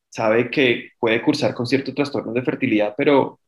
sabe 0.09 0.51
que 0.51 0.91
puede 0.99 1.23
cursar 1.23 1.55
con 1.55 1.67
ciertos 1.67 1.95
trastornos 1.95 2.35
de 2.35 2.43
fertilidad, 2.43 2.95
pero 2.97 3.41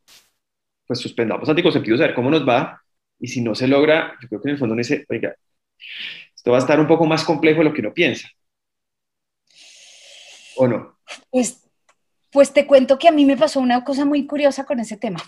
pues 0.87 1.01
suspendamos 1.01 1.49
anticonceptivos 1.49 2.01
a 2.01 2.07
ver 2.07 2.15
cómo 2.15 2.31
nos 2.31 2.47
va. 2.47 2.81
Y 3.19 3.29
si 3.29 3.41
no 3.41 3.55
se 3.55 3.69
logra, 3.69 4.15
yo 4.21 4.29
creo 4.29 4.43
que 4.43 4.49
en 4.49 4.53
el 4.55 4.59
fondo 4.59 4.75
uno 4.75 4.81
dice, 4.81 5.05
oiga, 5.09 5.35
esto 6.35 6.51
va 6.51 6.59
a 6.59 6.61
estar 6.61 6.79
un 6.81 6.87
poco 6.87 7.07
más 7.07 7.25
complejo 7.25 7.59
de 7.59 7.65
lo 7.65 7.73
que 7.73 7.81
uno 7.81 7.95
piensa. 7.95 8.29
¿O 10.57 10.69
no? 10.69 10.99
Pues, 11.31 11.62
pues 12.33 12.53
te 12.53 12.67
cuento 12.67 12.99
que 12.99 13.09
a 13.09 13.13
mí 13.13 13.25
me 13.25 13.37
pasó 13.37 13.61
una 13.61 13.85
cosa 13.85 14.05
muy 14.05 14.27
curiosa 14.27 14.65
con 14.65 14.81
ese 14.81 14.97
tema. 14.97 15.21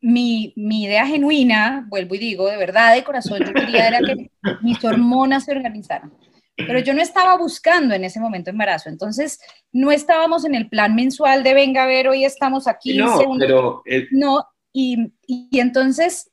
Mi, 0.00 0.52
mi 0.56 0.84
idea 0.84 1.06
genuina, 1.06 1.86
vuelvo 1.88 2.16
y 2.16 2.18
digo, 2.18 2.48
de 2.48 2.56
verdad, 2.56 2.94
de 2.94 3.04
corazón, 3.04 3.38
yo 3.46 3.54
quería 3.54 3.86
era 3.86 4.00
que 4.00 4.30
mis 4.60 4.84
hormonas 4.84 5.44
se 5.44 5.52
organizaran. 5.52 6.12
Pero 6.56 6.80
yo 6.80 6.92
no 6.92 7.00
estaba 7.00 7.36
buscando 7.36 7.94
en 7.94 8.04
ese 8.04 8.20
momento 8.20 8.50
embarazo, 8.50 8.88
entonces 8.88 9.40
no 9.72 9.90
estábamos 9.90 10.44
en 10.44 10.54
el 10.54 10.68
plan 10.68 10.94
mensual 10.94 11.42
de 11.42 11.54
venga 11.54 11.84
a 11.84 11.86
ver, 11.86 12.08
hoy 12.08 12.24
estamos 12.24 12.66
aquí. 12.66 12.98
No, 12.98 13.18
pero... 13.38 13.82
No, 14.10 14.44
y, 14.72 15.12
y, 15.26 15.60
entonces 15.60 16.30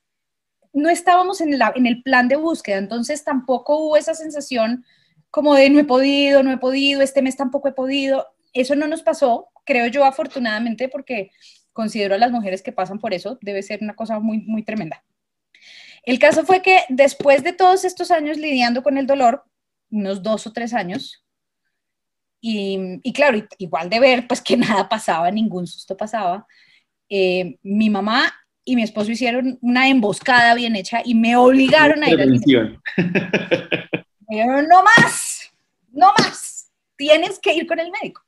no 0.73 0.89
estábamos 0.89 1.39
en, 1.39 1.57
la, 1.57 1.71
en 1.75 1.85
el 1.85 2.01
plan 2.01 2.27
de 2.27 2.35
búsqueda, 2.35 2.77
entonces 2.77 3.23
tampoco 3.23 3.77
hubo 3.77 3.97
esa 3.97 4.13
sensación 4.13 4.83
como 5.29 5.55
de 5.55 5.69
no 5.69 5.79
he 5.79 5.83
podido, 5.83 6.41
no 6.41 6.51
he 6.51 6.57
podido, 6.57 7.01
este 7.01 7.21
mes 7.21 7.37
tampoco 7.37 7.67
he 7.67 7.73
podido. 7.73 8.25
Eso 8.53 8.75
no 8.75 8.87
nos 8.87 9.03
pasó, 9.03 9.49
creo 9.65 9.87
yo 9.87 10.05
afortunadamente, 10.05 10.89
porque 10.89 11.31
considero 11.73 12.15
a 12.15 12.17
las 12.17 12.31
mujeres 12.31 12.61
que 12.61 12.71
pasan 12.71 12.99
por 12.99 13.13
eso, 13.13 13.37
debe 13.41 13.61
ser 13.61 13.79
una 13.81 13.95
cosa 13.95 14.19
muy, 14.19 14.39
muy 14.39 14.63
tremenda. 14.63 15.03
El 16.03 16.19
caso 16.19 16.45
fue 16.45 16.61
que 16.61 16.81
después 16.89 17.43
de 17.43 17.53
todos 17.53 17.85
estos 17.85 18.11
años 18.11 18.37
lidiando 18.37 18.83
con 18.83 18.97
el 18.97 19.07
dolor, 19.07 19.43
unos 19.91 20.23
dos 20.23 20.47
o 20.47 20.53
tres 20.53 20.73
años, 20.73 21.23
y, 22.41 22.99
y 23.03 23.13
claro, 23.13 23.45
igual 23.57 23.89
de 23.89 23.99
ver 23.99 24.27
pues 24.27 24.41
que 24.41 24.57
nada 24.57 24.89
pasaba, 24.89 25.29
ningún 25.31 25.67
susto 25.67 25.95
pasaba, 25.95 26.47
eh, 27.09 27.57
mi 27.63 27.89
mamá 27.89 28.31
y 28.63 28.75
mi 28.75 28.83
esposo 28.83 29.11
hicieron 29.11 29.57
una 29.61 29.89
emboscada 29.89 30.53
bien 30.53 30.75
hecha 30.75 31.01
y 31.03 31.15
me 31.15 31.35
obligaron 31.35 32.03
a 32.03 32.09
ir 32.09 32.21
al 32.21 32.29
médico. 32.29 32.81
no 34.29 34.83
más, 34.83 35.51
no 35.91 36.13
más, 36.19 36.71
tienes 36.95 37.39
que 37.39 37.53
ir 37.53 37.65
con 37.65 37.79
el 37.79 37.89
médico. 37.89 38.21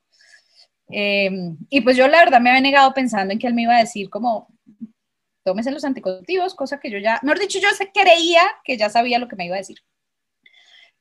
Em, 0.91 1.57
y 1.69 1.81
pues 1.81 1.97
yo 1.97 2.07
la 2.07 2.19
verdad 2.19 2.41
me 2.41 2.49
había 2.49 2.61
negado 2.61 2.93
pensando 2.93 3.33
en 3.33 3.39
que 3.39 3.47
él 3.47 3.53
me 3.53 3.63
iba 3.63 3.75
a 3.75 3.79
decir 3.79 4.09
como, 4.09 4.47
tómese 5.43 5.71
los 5.71 5.83
anticonceptivos, 5.85 6.55
cosa 6.55 6.79
que 6.79 6.91
yo 6.91 6.97
ya, 6.99 7.19
mejor 7.23 7.39
dicho, 7.39 7.59
yo 7.59 7.69
se 7.71 7.91
creía 7.91 8.41
que 8.63 8.77
ya 8.77 8.89
sabía 8.89 9.19
lo 9.19 9.27
que 9.27 9.35
me 9.35 9.45
iba 9.45 9.55
a 9.55 9.59
decir. 9.59 9.77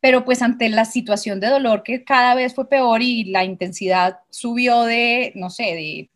Pero 0.00 0.24
pues 0.24 0.40
ante 0.42 0.68
la 0.70 0.86
situación 0.86 1.40
de 1.40 1.48
dolor 1.48 1.82
que 1.82 2.04
cada 2.04 2.34
vez 2.34 2.54
fue 2.54 2.68
peor 2.68 3.02
y 3.02 3.24
la 3.24 3.44
intensidad 3.44 4.20
subió 4.30 4.82
de, 4.84 5.32
no 5.34 5.50
sé, 5.50 5.64
de 5.64 6.10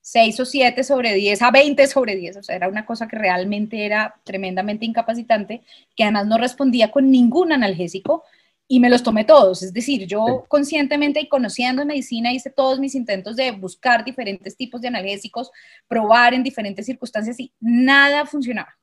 6 0.00 0.38
o 0.38 0.44
7 0.44 0.84
sobre 0.84 1.14
10 1.14 1.42
a 1.42 1.50
20 1.50 1.86
sobre 1.88 2.14
10, 2.14 2.36
o 2.36 2.42
sea, 2.44 2.54
era 2.54 2.68
una 2.68 2.86
cosa 2.86 3.08
que 3.08 3.18
realmente 3.18 3.84
era 3.84 4.14
tremendamente 4.22 4.86
incapacitante, 4.86 5.62
que 5.96 6.04
además 6.04 6.26
no 6.28 6.38
respondía 6.38 6.92
con 6.92 7.10
ningún 7.10 7.52
analgésico 7.52 8.22
y 8.68 8.80
me 8.80 8.90
los 8.90 9.02
tomé 9.02 9.24
todos, 9.24 9.62
es 9.62 9.72
decir, 9.72 10.06
yo 10.06 10.44
conscientemente 10.48 11.20
y 11.20 11.28
conociendo 11.28 11.84
medicina 11.84 12.32
hice 12.32 12.50
todos 12.50 12.80
mis 12.80 12.94
intentos 12.96 13.36
de 13.36 13.52
buscar 13.52 14.04
diferentes 14.04 14.56
tipos 14.56 14.80
de 14.80 14.88
analgésicos, 14.88 15.50
probar 15.86 16.34
en 16.34 16.42
diferentes 16.42 16.86
circunstancias 16.86 17.38
y 17.38 17.52
nada 17.60 18.26
funcionaba. 18.26 18.76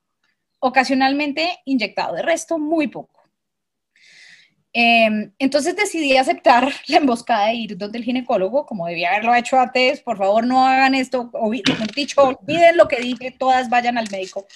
Ocasionalmente 0.60 1.60
inyectado, 1.66 2.16
de 2.16 2.22
resto 2.22 2.58
muy 2.58 2.88
poco. 2.88 3.24
Em, 4.76 5.32
entonces 5.38 5.76
decidí 5.76 6.18
aceptar 6.18 6.68
la 6.88 6.98
emboscada 6.98 7.48
de 7.48 7.56
ir 7.56 7.78
donde 7.78 8.00
el 8.00 8.06
ginecólogo, 8.06 8.66
como 8.66 8.88
debía 8.88 9.10
haberlo 9.10 9.36
hecho 9.36 9.60
antes, 9.60 10.02
por 10.02 10.18
favor 10.18 10.48
no 10.48 10.66
hagan 10.66 10.96
esto, 10.96 11.30
o 11.34 11.52
dicho, 11.96 12.22
olviden 12.22 12.78
lo 12.78 12.88
que 12.88 13.02
dije, 13.02 13.32
todas 13.38 13.70
vayan 13.70 13.98
al 13.98 14.10
médico. 14.10 14.48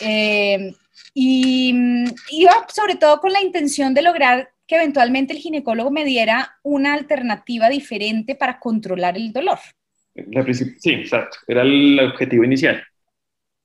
Em, 0.00 0.74
y 1.14 1.72
mm, 1.72 2.04
iba 2.32 2.66
sobre 2.68 2.96
todo 2.96 3.20
con 3.20 3.32
la 3.32 3.40
intención 3.40 3.94
de 3.94 4.02
lograr 4.02 4.50
que 4.66 4.76
eventualmente 4.76 5.32
el 5.32 5.38
ginecólogo 5.38 5.90
me 5.90 6.04
diera 6.04 6.58
una 6.62 6.94
alternativa 6.94 7.68
diferente 7.68 8.34
para 8.34 8.58
controlar 8.58 9.16
el 9.16 9.32
dolor. 9.32 9.58
Sí, 10.78 10.90
exacto, 10.90 11.38
era 11.46 11.62
el 11.62 11.98
objetivo 12.00 12.44
inicial. 12.44 12.82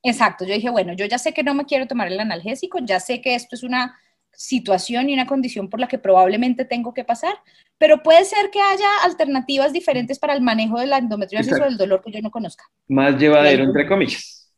Exacto, 0.04 0.46
yo 0.46 0.54
dije, 0.54 0.70
bueno, 0.70 0.94
yo 0.94 1.06
ya 1.06 1.18
sé 1.18 1.34
que 1.34 1.44
no 1.44 1.54
me 1.54 1.66
quiero 1.66 1.88
tomar 1.88 2.08
el 2.08 2.20
analgésico, 2.20 2.80
ya 2.82 3.00
sé 3.00 3.22
que 3.22 3.36
esto 3.36 3.56
es 3.56 3.64
una 3.64 4.00
situación 4.32 5.10
y 5.10 5.14
una 5.14 5.28
condición 5.28 5.70
por 5.70 5.80
la 5.80 5.88
que 5.88 5.98
probablemente 5.98 6.64
tengo 6.64 6.94
que 6.94 7.04
pasar, 7.04 7.36
pero 7.78 8.02
puede 8.02 8.24
ser 8.26 8.50
que 8.52 8.62
haya 8.62 8.88
alternativas 9.04 9.74
diferentes 9.74 10.18
para 10.20 10.34
el 10.34 10.42
manejo 10.42 10.80
de 10.80 10.88
la 10.88 10.98
endometriosis 10.98 11.54
o 11.54 11.66
del 11.66 11.78
dolor 11.78 12.02
que 12.02 12.12
yo 12.12 12.22
no 12.22 12.32
conozca. 12.32 12.64
Más 12.88 13.18
llevadero, 13.18 13.66
entre 13.66 13.88
comillas. 13.88 14.50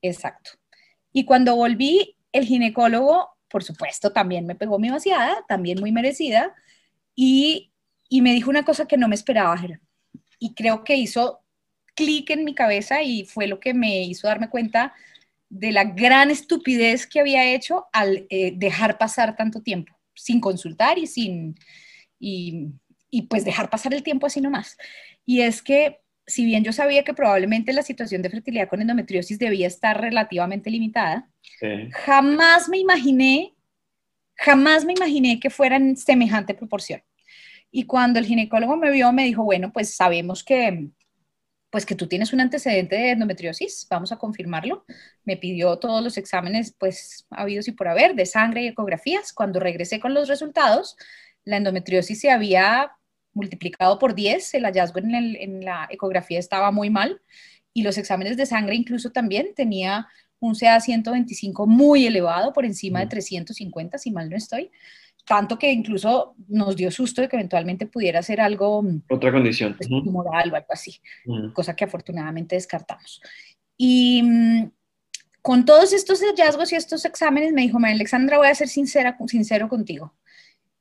Exacto. 0.00 0.52
Y 1.16 1.24
cuando 1.24 1.56
volví, 1.56 2.14
el 2.30 2.44
ginecólogo, 2.44 3.30
por 3.48 3.64
supuesto, 3.64 4.12
también 4.12 4.44
me 4.44 4.54
pegó 4.54 4.78
mi 4.78 4.90
vaciada, 4.90 5.46
también 5.48 5.80
muy 5.80 5.90
merecida, 5.90 6.54
y, 7.14 7.72
y 8.10 8.20
me 8.20 8.34
dijo 8.34 8.50
una 8.50 8.66
cosa 8.66 8.84
que 8.84 8.98
no 8.98 9.08
me 9.08 9.14
esperaba, 9.14 9.56
y 10.38 10.52
creo 10.52 10.84
que 10.84 10.96
hizo 10.96 11.40
clic 11.94 12.28
en 12.28 12.44
mi 12.44 12.54
cabeza 12.54 13.00
y 13.00 13.24
fue 13.24 13.46
lo 13.46 13.60
que 13.60 13.72
me 13.72 14.02
hizo 14.02 14.28
darme 14.28 14.50
cuenta 14.50 14.92
de 15.48 15.72
la 15.72 15.84
gran 15.84 16.30
estupidez 16.30 17.06
que 17.06 17.20
había 17.20 17.50
hecho 17.50 17.86
al 17.94 18.26
eh, 18.28 18.52
dejar 18.54 18.98
pasar 18.98 19.36
tanto 19.36 19.62
tiempo, 19.62 19.98
sin 20.12 20.38
consultar 20.38 20.98
y 20.98 21.06
sin, 21.06 21.58
y, 22.18 22.72
pues 23.30 23.46
dejar 23.46 23.70
pasar 23.70 23.94
el 23.94 24.02
tiempo 24.02 24.26
así 24.26 24.42
nomás. 24.42 24.76
Y 25.24 25.40
es 25.40 25.62
que, 25.62 25.98
si 26.26 26.44
bien 26.44 26.64
yo 26.64 26.72
sabía 26.72 27.04
que 27.04 27.14
probablemente 27.14 27.72
la 27.72 27.82
situación 27.82 28.22
de 28.22 28.30
fertilidad 28.30 28.68
con 28.68 28.80
endometriosis 28.80 29.38
debía 29.38 29.66
estar 29.66 30.00
relativamente 30.00 30.70
limitada, 30.70 31.30
jamás 32.04 32.68
me 32.68 32.78
imaginé, 32.78 33.54
jamás 34.34 34.84
me 34.84 34.92
imaginé 34.92 35.38
que 35.38 35.50
fuera 35.50 35.76
en 35.76 35.96
semejante 35.96 36.54
proporción. 36.54 37.02
Y 37.70 37.84
cuando 37.84 38.18
el 38.18 38.26
ginecólogo 38.26 38.76
me 38.76 38.90
vio, 38.90 39.12
me 39.12 39.24
dijo, 39.24 39.44
bueno, 39.44 39.72
pues 39.72 39.94
sabemos 39.94 40.42
que 40.42 40.90
pues 41.70 41.84
que 41.84 41.94
tú 41.94 42.06
tienes 42.06 42.32
un 42.32 42.40
antecedente 42.40 42.96
de 42.96 43.10
endometriosis, 43.10 43.86
vamos 43.90 44.10
a 44.10 44.16
confirmarlo. 44.16 44.86
Me 45.24 45.36
pidió 45.36 45.76
todos 45.78 46.02
los 46.02 46.16
exámenes, 46.16 46.74
pues, 46.78 47.26
habidos 47.28 47.68
y 47.68 47.72
por 47.72 47.88
haber, 47.88 48.14
de 48.14 48.24
sangre 48.24 48.62
y 48.62 48.68
ecografías. 48.68 49.32
Cuando 49.34 49.60
regresé 49.60 50.00
con 50.00 50.14
los 50.14 50.26
resultados, 50.28 50.96
la 51.44 51.58
endometriosis 51.58 52.20
se 52.20 52.30
había 52.30 52.92
multiplicado 53.36 53.98
por 53.98 54.14
10, 54.14 54.54
el 54.54 54.64
hallazgo 54.64 54.98
en, 54.98 55.64
la 55.64 55.86
ecografía 55.90 56.38
estaba 56.38 56.72
muy 56.72 56.90
mal 56.90 57.20
y 57.72 57.82
los 57.82 57.98
exámenes 57.98 58.36
de 58.36 58.46
sangre 58.46 58.74
incluso 58.74 59.12
también 59.12 59.54
tenía 59.54 60.08
un 60.40 60.54
CA125 60.54 61.66
muy 61.66 62.06
elevado, 62.06 62.52
por 62.52 62.64
encima 62.64 63.00
de 63.00 63.06
350, 63.06 63.98
si 63.98 64.10
mal 64.10 64.28
no 64.28 64.36
estoy 64.36 64.70
tanto 65.26 65.58
que 65.58 65.72
incluso 65.72 66.36
nos 66.46 66.76
dio 66.76 66.90
susto 66.90 67.20
de 67.20 67.28
que 67.28 67.36
eventualmente 67.36 67.86
pudiera 67.86 68.22
ser 68.22 68.40
algo... 68.40 68.82
Mm, 68.82 69.02
Otra 69.10 69.32
condición. 69.32 69.74
Pues, 69.76 69.90
moral 69.90 70.52
o 70.52 70.56
algo 70.56 70.68
así, 70.70 71.00
cosa 71.52 71.74
que 71.74 71.84
afortunadamente 71.84 72.54
descartamos. 72.54 73.20
Y 73.76 74.22
mm, 74.22 74.70
con 75.42 75.64
todos 75.64 75.92
estos 75.92 76.20
hallazgos 76.22 76.72
y 76.72 76.76
estos 76.76 77.04
exámenes 77.04 77.52
me 77.52 77.62
dijo, 77.62 77.78
María 77.78 77.96
Alexandra, 77.96 78.38
voy 78.38 78.46
a 78.46 78.54
ser 78.54 78.68
sincera, 78.68 79.18
sincero 79.26 79.68
contigo. 79.68 80.14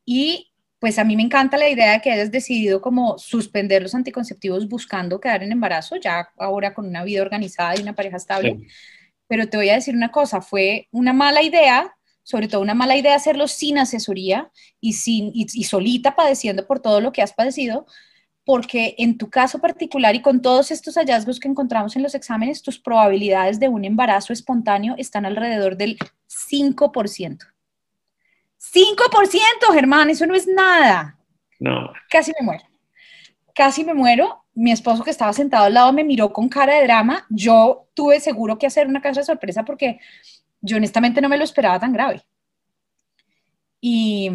Y 0.06 0.52
pues 0.86 1.00
a 1.00 1.04
mí 1.04 1.15
me 1.15 1.24
encanta 1.24 1.58
la 1.58 1.67
idea 1.67 1.93
de 1.93 2.02
que 2.02 2.12
hayas 2.12 2.30
decidido 2.30 2.80
como 2.80 3.17
suspender 3.17 3.82
los 3.82 3.95
anticonceptivos 3.95 4.69
buscando 4.69 5.19
quedar 5.19 5.41
en 5.41 5.52
embarazo, 5.52 5.95
ya 5.95 6.30
ahora 6.38 6.76
con 6.76 6.86
una 6.86 7.04
vida 7.04 7.24
organizada 7.24 7.76
y 7.76 7.82
una 7.82 7.95
pareja 7.95 8.17
estable. 8.17 8.67
Pero 9.26 9.50
te 9.50 9.58
voy 9.58 9.69
a 9.69 9.74
decir 9.74 9.95
una 9.95 10.12
cosa, 10.12 10.41
fue 10.41 10.88
una 10.91 11.12
mala 11.12 11.41
idea 11.41 11.91
sobre 12.21 12.48
todo 12.48 12.62
una 12.62 12.76
mala 12.76 12.95
idea 12.95 13.15
hacerlo 13.15 13.48
sin 13.48 13.80
asesoría 13.80 14.52
y, 14.80 14.93
sin, 14.93 15.32
y, 15.34 15.63
solita 15.63 16.15
padeciendo 16.15 16.67
por 16.67 16.80
todo 16.80 17.02
lo 17.02 17.12
que 17.12 17.24
has 17.24 17.34
padecido, 17.34 17.88
porque 18.43 18.93
en 19.00 19.17
tu 19.17 19.32
caso 19.32 19.58
particular 19.58 20.13
y 20.13 20.21
con 20.21 20.43
todos 20.43 20.69
estos 20.69 20.98
hallazgos 20.98 21.39
que 21.39 21.48
encontramos 21.48 21.95
en 21.95 22.04
los 22.04 22.13
exámenes, 22.13 22.62
tus 22.62 22.78
probabilidades 22.78 23.60
de 23.60 23.69
un 23.69 23.86
embarazo 23.86 24.34
espontáneo 24.34 24.93
están 25.00 25.26
alrededor 25.26 25.78
del 25.78 25.98
5%. 26.30 27.55
5%, 28.73 29.73
Germán, 29.73 30.10
eso 30.10 30.25
no 30.25 30.36
es 30.36 30.47
nada. 30.47 31.17
No. 31.60 31.91
Casi 32.10 32.32
me 32.39 32.45
muero. 32.45 32.63
Casi 33.54 33.84
me 33.84 33.93
muero. 33.93 34.43
Mi 34.54 34.71
esposo 34.71 35.04
que 35.04 35.12
estaba 35.12 35.34
sentado 35.34 35.65
al 35.65 35.73
lado 35.73 35.93
me 35.93 36.04
miró 36.04 36.32
con 36.32 36.49
cara 36.49 36.75
de 36.75 36.84
drama. 36.84 37.25
Yo 37.30 37.88
tuve 37.93 38.19
seguro 38.19 38.58
que 38.58 38.67
hacer 38.67 38.88
una 38.88 39.01
casa 39.01 39.21
de 39.21 39.25
sorpresa 39.25 39.63
porque 39.63 39.99
yo 40.62 40.78
honestamente 40.78 41.21
no 41.21 41.30
me 41.30 41.38
lo 41.38 41.43
esperaba 41.43 41.80
tan 41.80 41.93
grave. 41.93 42.25
Y, 43.82 44.32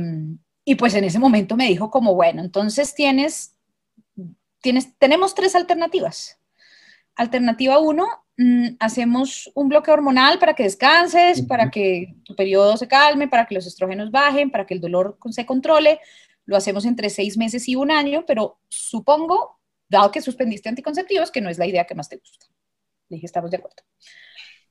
pues 0.79 0.95
en 0.95 1.05
ese 1.05 1.19
momento 1.19 1.57
me 1.57 1.67
dijo 1.67 1.91
como, 1.91 2.15
bueno, 2.15 2.41
entonces 2.41 2.95
tienes, 2.95 3.57
tienes, 4.61 4.97
tenemos 4.99 5.35
tres 5.35 5.57
alternativas. 5.57 6.39
Alternativa 7.17 7.81
uno, 7.81 8.07
mm, 8.43 8.77
hacemos 8.81 9.51
un 9.55 9.69
bloque 9.69 9.91
hormonal 9.91 10.39
para 10.39 10.55
que 10.55 10.63
descanses, 10.63 11.43
para 11.43 11.71
que 11.71 12.15
tu 12.25 12.35
periodo 12.35 12.77
se 12.77 12.89
calme, 12.89 13.29
para 13.29 13.47
que 13.47 13.55
los 13.55 13.67
estrógenos 13.67 14.11
bajen, 14.11 14.51
para 14.51 14.67
que 14.67 14.75
el 14.75 14.81
dolor 14.81 15.19
se 15.31 15.47
controle. 15.47 16.01
Lo 16.47 16.57
hacemos 16.57 16.85
entre 16.85 17.11
seis 17.11 17.37
meses 17.37 17.69
y 17.69 17.77
un 17.77 17.91
año, 17.91 18.25
pero 18.27 18.59
supongo, 18.69 19.61
dado 19.89 20.11
que 20.11 20.23
suspendiste 20.23 20.69
anticonceptivos, 20.69 21.31
que 21.31 21.41
no 21.41 21.51
es 21.51 21.59
la 21.59 21.67
idea 21.67 21.85
que 21.85 21.95
más 21.95 22.09
te 22.09 22.17
gusta. 22.17 22.47
Le 23.09 23.17
dije, 23.17 23.27
estamos 23.27 23.51
de 23.51 23.59
acuerdo. 23.59 23.83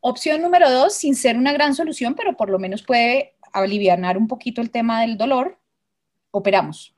Opción 0.01 0.41
número 0.41 0.71
dos, 0.71 0.93
sin 0.93 1.15
ser 1.15 1.37
una 1.37 1.51
gran 1.51 1.75
solución, 1.75 2.15
pero 2.15 2.37
por 2.37 2.49
lo 2.49 2.57
menos 2.57 2.83
puede 2.83 3.35
aliviar 3.53 4.17
un 4.17 4.27
poquito 4.27 4.61
el 4.61 4.71
tema 4.71 5.01
del 5.01 5.17
dolor, 5.17 5.59
operamos. 6.31 6.95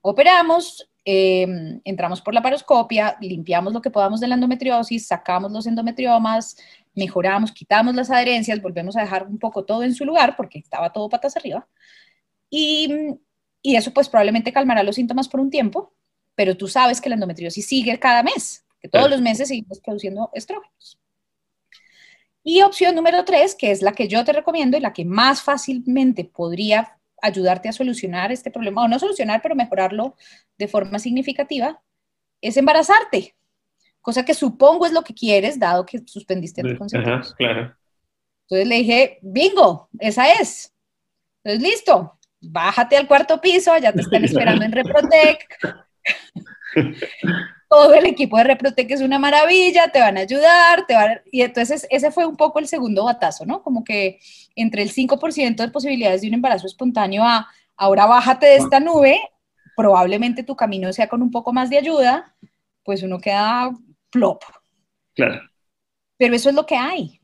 Operamos, 0.00 0.89
em, 1.04 1.80
entramos 1.84 2.20
por 2.20 2.34
la 2.34 2.42
paroscopia, 2.42 3.16
limpiamos 3.20 3.72
lo 3.72 3.80
que 3.80 3.90
podamos 3.90 4.20
de 4.20 4.28
la 4.28 4.34
endometriosis, 4.34 5.06
sacamos 5.06 5.50
los 5.52 5.66
endometriomas, 5.66 6.56
mejoramos, 6.94 7.52
quitamos 7.52 7.94
las 7.94 8.10
adherencias, 8.10 8.60
volvemos 8.60 8.96
a 8.96 9.00
dejar 9.00 9.26
un 9.26 9.38
poco 9.38 9.64
todo 9.64 9.82
en 9.82 9.94
su 9.94 10.04
lugar 10.04 10.36
porque 10.36 10.58
estaba 10.58 10.92
todo 10.92 11.08
patas 11.08 11.36
arriba. 11.36 11.66
Y, 12.50 12.88
y 13.62 13.76
eso 13.76 13.92
pues 13.92 14.08
probablemente 14.08 14.52
calmará 14.52 14.82
los 14.82 14.96
síntomas 14.96 15.28
por 15.28 15.40
un 15.40 15.50
tiempo, 15.50 15.94
pero 16.34 16.56
tú 16.56 16.68
sabes 16.68 17.00
que 17.00 17.08
la 17.08 17.16
endometriosis 17.16 17.66
sigue 17.66 17.98
cada 17.98 18.22
mes, 18.22 18.64
que 18.80 18.88
todos 18.88 19.10
los 19.10 19.20
meses 19.20 19.48
seguimos 19.48 19.80
produciendo 19.80 20.30
estrógenos. 20.34 20.98
Y 22.42 22.62
opción 22.62 22.94
número 22.94 23.24
tres, 23.24 23.54
que 23.54 23.70
es 23.70 23.82
la 23.82 23.92
que 23.92 24.08
yo 24.08 24.24
te 24.24 24.32
recomiendo 24.32 24.76
y 24.76 24.80
la 24.80 24.92
que 24.92 25.04
más 25.04 25.42
fácilmente 25.42 26.24
podría 26.24 26.98
ayudarte 27.22 27.68
a 27.68 27.72
solucionar 27.72 28.32
este 28.32 28.50
problema, 28.50 28.84
o 28.84 28.88
no 28.88 28.98
solucionar, 28.98 29.40
pero 29.42 29.54
mejorarlo 29.54 30.16
de 30.58 30.68
forma 30.68 30.98
significativa, 30.98 31.82
es 32.40 32.56
embarazarte, 32.56 33.34
cosa 34.00 34.24
que 34.24 34.34
supongo 34.34 34.86
es 34.86 34.92
lo 34.92 35.02
que 35.02 35.14
quieres, 35.14 35.58
dado 35.58 35.84
que 35.84 36.02
suspendiste 36.06 36.60
anticonceptivos. 36.62 37.34
claro. 37.34 37.76
Entonces 38.48 38.68
le 38.68 38.74
dije, 38.76 39.18
bingo, 39.22 39.88
esa 40.00 40.32
es. 40.32 40.74
Entonces, 41.44 41.70
listo, 41.70 42.18
bájate 42.40 42.96
al 42.96 43.06
cuarto 43.06 43.40
piso, 43.40 43.76
ya 43.78 43.92
te 43.92 44.00
están 44.00 44.24
esperando 44.24 44.64
en 44.64 44.72
Reprotec. 44.72 45.46
todo 47.70 47.94
el 47.94 48.04
equipo 48.06 48.36
de 48.36 48.44
Reprotec 48.44 48.90
es 48.90 49.00
una 49.00 49.20
maravilla, 49.20 49.92
te 49.92 50.00
van 50.00 50.18
a 50.18 50.22
ayudar, 50.22 50.86
te 50.88 50.94
van 50.94 51.20
y 51.30 51.42
entonces 51.42 51.86
ese 51.88 52.10
fue 52.10 52.26
un 52.26 52.36
poco 52.36 52.58
el 52.58 52.66
segundo 52.66 53.04
batazo, 53.04 53.46
¿no? 53.46 53.62
Como 53.62 53.84
que 53.84 54.18
entre 54.56 54.82
el 54.82 54.90
5% 54.90 55.54
de 55.54 55.68
posibilidades 55.68 56.22
de 56.22 56.28
un 56.28 56.34
embarazo 56.34 56.66
espontáneo 56.66 57.22
a 57.24 57.46
ahora 57.76 58.06
bájate 58.06 58.46
de 58.46 58.56
esta 58.56 58.80
nube, 58.80 59.20
probablemente 59.76 60.42
tu 60.42 60.56
camino 60.56 60.92
sea 60.92 61.08
con 61.08 61.22
un 61.22 61.30
poco 61.30 61.52
más 61.52 61.70
de 61.70 61.78
ayuda, 61.78 62.34
pues 62.82 63.04
uno 63.04 63.20
queda 63.20 63.70
plop. 64.10 64.42
Claro. 65.14 65.40
Pero 66.18 66.34
eso 66.34 66.48
es 66.48 66.56
lo 66.56 66.66
que 66.66 66.76
hay. 66.76 67.20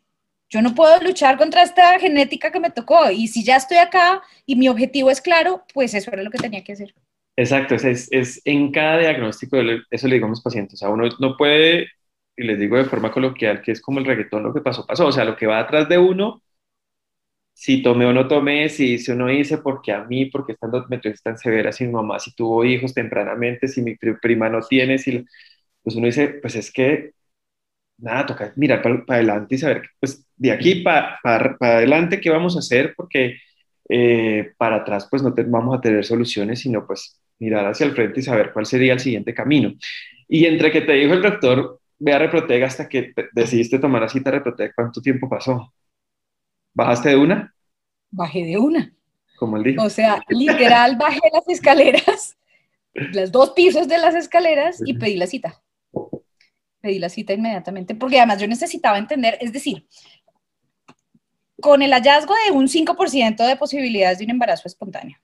Yo 0.48 0.62
no 0.62 0.76
puedo 0.76 0.96
luchar 1.00 1.38
contra 1.38 1.64
esta 1.64 1.98
genética 1.98 2.52
que 2.52 2.60
me 2.60 2.70
tocó 2.70 3.10
y 3.10 3.26
si 3.26 3.42
ya 3.42 3.56
estoy 3.56 3.78
acá 3.78 4.22
y 4.46 4.54
mi 4.54 4.68
objetivo 4.68 5.10
es 5.10 5.20
claro, 5.20 5.64
pues 5.74 5.92
eso 5.92 6.12
era 6.12 6.22
lo 6.22 6.30
que 6.30 6.38
tenía 6.38 6.62
que 6.62 6.74
hacer. 6.74 6.94
Exacto, 7.38 7.74
es, 7.74 8.08
es, 8.12 8.40
en 8.46 8.72
cada 8.72 8.98
diagnóstico, 8.98 9.58
eso 9.90 10.08
le 10.08 10.14
digo 10.14 10.26
a 10.26 10.30
mis 10.30 10.40
pacientes, 10.40 10.74
o 10.74 10.76
sea, 10.78 10.88
uno 10.88 11.04
no 11.20 11.36
puede, 11.36 11.88
y 12.34 12.44
les 12.44 12.58
digo 12.58 12.76
de 12.78 12.84
forma 12.86 13.12
coloquial, 13.12 13.60
que 13.60 13.72
es 13.72 13.80
como 13.82 13.98
el 13.98 14.06
reggaetón, 14.06 14.42
lo 14.42 14.54
que 14.54 14.62
pasó, 14.62 14.86
pasó, 14.86 15.06
o 15.06 15.12
sea, 15.12 15.24
lo 15.26 15.36
que 15.36 15.46
va 15.46 15.58
atrás 15.60 15.86
de 15.88 15.98
uno, 15.98 16.42
si 17.52 17.82
tomé 17.82 18.04
o 18.06 18.12
no 18.12 18.28
tomé, 18.28 18.68
si 18.68 18.94
hice 18.94 19.12
o 19.12 19.16
no 19.16 19.30
hice, 19.32 19.58
porque 19.58 19.92
a 19.92 20.04
mí, 20.04 20.26
porque 20.26 20.52
estando 20.52 20.78
endometriosis 20.78 21.22
tan 21.22 21.38
severa, 21.38 21.72
si 21.72 21.84
mi 21.86 21.92
mamá, 21.92 22.18
si 22.18 22.34
tuvo 22.34 22.64
hijos 22.64 22.92
tempranamente, 22.94 23.66
si 23.68 23.82
mi 23.82 23.96
prima 23.96 24.48
no 24.50 24.60
tiene, 24.60 24.98
si, 24.98 25.24
pues 25.82 25.96
uno 25.96 26.06
dice, 26.06 26.28
pues 26.42 26.56
es 26.56 26.70
que, 26.72 27.12
nada, 27.98 28.26
toca 28.26 28.52
mirar 28.56 28.82
para, 28.82 29.04
adelante 29.08 29.54
y 29.56 29.58
saber, 29.58 29.82
pues 30.00 30.26
de 30.36 30.52
aquí 30.52 30.76
para, 30.82 31.18
para, 31.22 31.56
para 31.58 31.76
adelante, 31.78 32.20
¿qué 32.20 32.30
vamos 32.30 32.56
a 32.56 32.60
hacer? 32.60 32.94
Porque... 32.96 33.38
Eh, 33.88 34.52
para 34.58 34.76
atrás 34.78 35.06
pues 35.10 35.22
no 35.22 35.34
vamos 35.48 35.78
a 35.78 35.80
tener 35.80 36.04
soluciones, 36.04 36.60
sino 36.60 36.86
pues 36.86 37.20
mirar 37.38 37.66
hacia 37.66 37.86
el 37.86 37.92
frente 37.92 38.20
y 38.20 38.22
saber 38.22 38.52
cuál 38.52 38.66
sería 38.66 38.92
el 38.92 39.00
siguiente 39.00 39.34
camino. 39.34 39.74
Y 40.28 40.46
entre 40.46 40.70
que 40.70 40.80
te 40.80 40.92
dijo 40.92 41.14
el 41.14 41.22
doctor, 41.22 41.80
ve 41.98 42.12
a 42.12 42.18
Reprotec 42.18 42.62
hasta 42.62 42.88
que 42.88 43.12
decidiste 43.32 43.78
tomar 43.78 44.02
la 44.02 44.08
cita 44.08 44.30
Reprotec, 44.30 44.74
¿cuánto 44.74 45.00
tiempo 45.00 45.28
pasó? 45.28 45.72
¿Bajaste 46.74 47.10
de 47.10 47.16
una? 47.16 47.54
Bajé 48.10 48.44
de 48.44 48.58
una. 48.58 48.92
Como 49.38 49.56
él 49.56 49.64
dijo. 49.64 49.82
O 49.82 49.90
sea, 49.90 50.22
literal 50.28 50.96
bajé 50.98 51.20
las 51.32 51.48
escaleras, 51.48 52.36
las 52.92 53.32
dos 53.32 53.50
pisos 53.50 53.88
de 53.88 53.98
las 53.98 54.14
escaleras 54.14 54.82
y 54.84 54.94
pedí 54.94 55.16
la 55.16 55.26
cita. 55.26 55.62
Pedí 56.80 56.98
la 56.98 57.08
cita 57.08 57.32
inmediatamente, 57.32 57.94
porque 57.94 58.18
además 58.18 58.40
yo 58.40 58.46
necesitaba 58.46 58.98
entender, 58.98 59.38
es 59.40 59.52
decir, 59.52 59.86
con 61.60 61.82
el 61.82 61.92
hallazgo 61.92 62.34
de 62.46 62.52
un 62.52 62.68
5% 62.68 63.46
de 63.46 63.56
posibilidades 63.56 64.18
de 64.18 64.24
un 64.24 64.30
embarazo 64.30 64.68
espontáneo, 64.68 65.18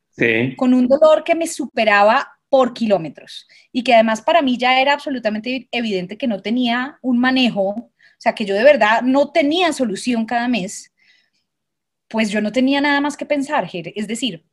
con 0.57 0.75
un 0.75 0.89
dolor 0.89 1.25
que 1.25 1.35
me 1.35 1.47
superaba 1.47 2.29
por 2.49 2.75
kilómetros 2.75 3.47
y 3.73 3.83
que 3.83 3.95
además 3.95 4.21
para 4.21 4.43
mí 4.43 4.59
ya 4.59 4.81
era 4.81 4.93
absolutamente 4.93 5.69
evidente 5.71 6.19
que 6.19 6.27
no 6.27 6.43
tenía 6.43 6.99
un 7.01 7.19
manejo, 7.19 7.69
o 7.71 7.93
sea, 8.19 8.35
que 8.35 8.45
yo 8.45 8.55
de 8.55 8.63
verdad 8.63 9.03
no 9.03 9.33
tenía 9.33 9.73
solución 9.73 10.27
cada 10.27 10.49
mes, 10.49 10.93
pues 12.09 12.31
yo 12.31 12.43
no 12.43 12.53
tenía 12.53 12.81
nada 12.81 13.01
más 13.01 13.17
que 13.17 13.25
pensar. 13.25 13.69
Es 13.73 14.07
decir, 14.07 14.45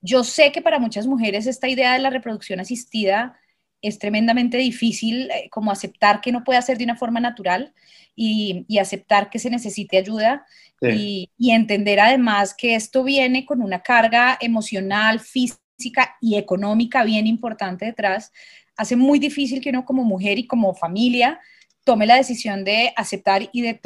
yo 0.00 0.24
sé 0.24 0.50
que 0.50 0.62
para 0.62 0.80
muchas 0.80 1.06
mujeres 1.06 1.46
esta 1.46 1.68
idea 1.68 1.92
de 1.92 2.00
la 2.00 2.10
reproducción 2.10 2.58
asistida 2.58 3.38
es 3.84 3.98
tremendamente 3.98 4.56
difícil 4.56 5.30
eh, 5.30 5.48
como 5.50 5.70
aceptar 5.70 6.20
que 6.20 6.32
no 6.32 6.44
puede 6.44 6.60
ser 6.62 6.78
de 6.78 6.84
una 6.84 6.96
forma 6.96 7.20
natural 7.20 7.72
y, 8.16 8.66
aceptar 8.78 9.30
que 9.30 9.38
se 9.38 9.50
necesite 9.50 9.98
ayuda 9.98 10.46
y, 10.80 11.30
entender 11.38 12.00
además 12.00 12.54
que 12.54 12.74
esto 12.74 13.04
viene 13.04 13.46
con 13.46 13.62
una 13.62 13.82
carga 13.82 14.36
emocional, 14.40 15.20
física 15.20 16.16
y 16.20 16.36
económica 16.36 17.04
bien 17.04 17.26
importante 17.26 17.86
detrás, 17.86 18.32
hace 18.76 18.96
muy 18.96 19.18
difícil 19.18 19.60
que 19.60 19.70
uno 19.70 19.84
como 19.84 20.04
mujer 20.04 20.38
y 20.38 20.46
como 20.46 20.74
familia 20.74 21.40
tome 21.84 22.06
la 22.06 22.16
decisión 22.16 22.64
de 22.64 22.92
aceptar 22.96 23.48
y 23.52 23.62
de, 23.62 23.80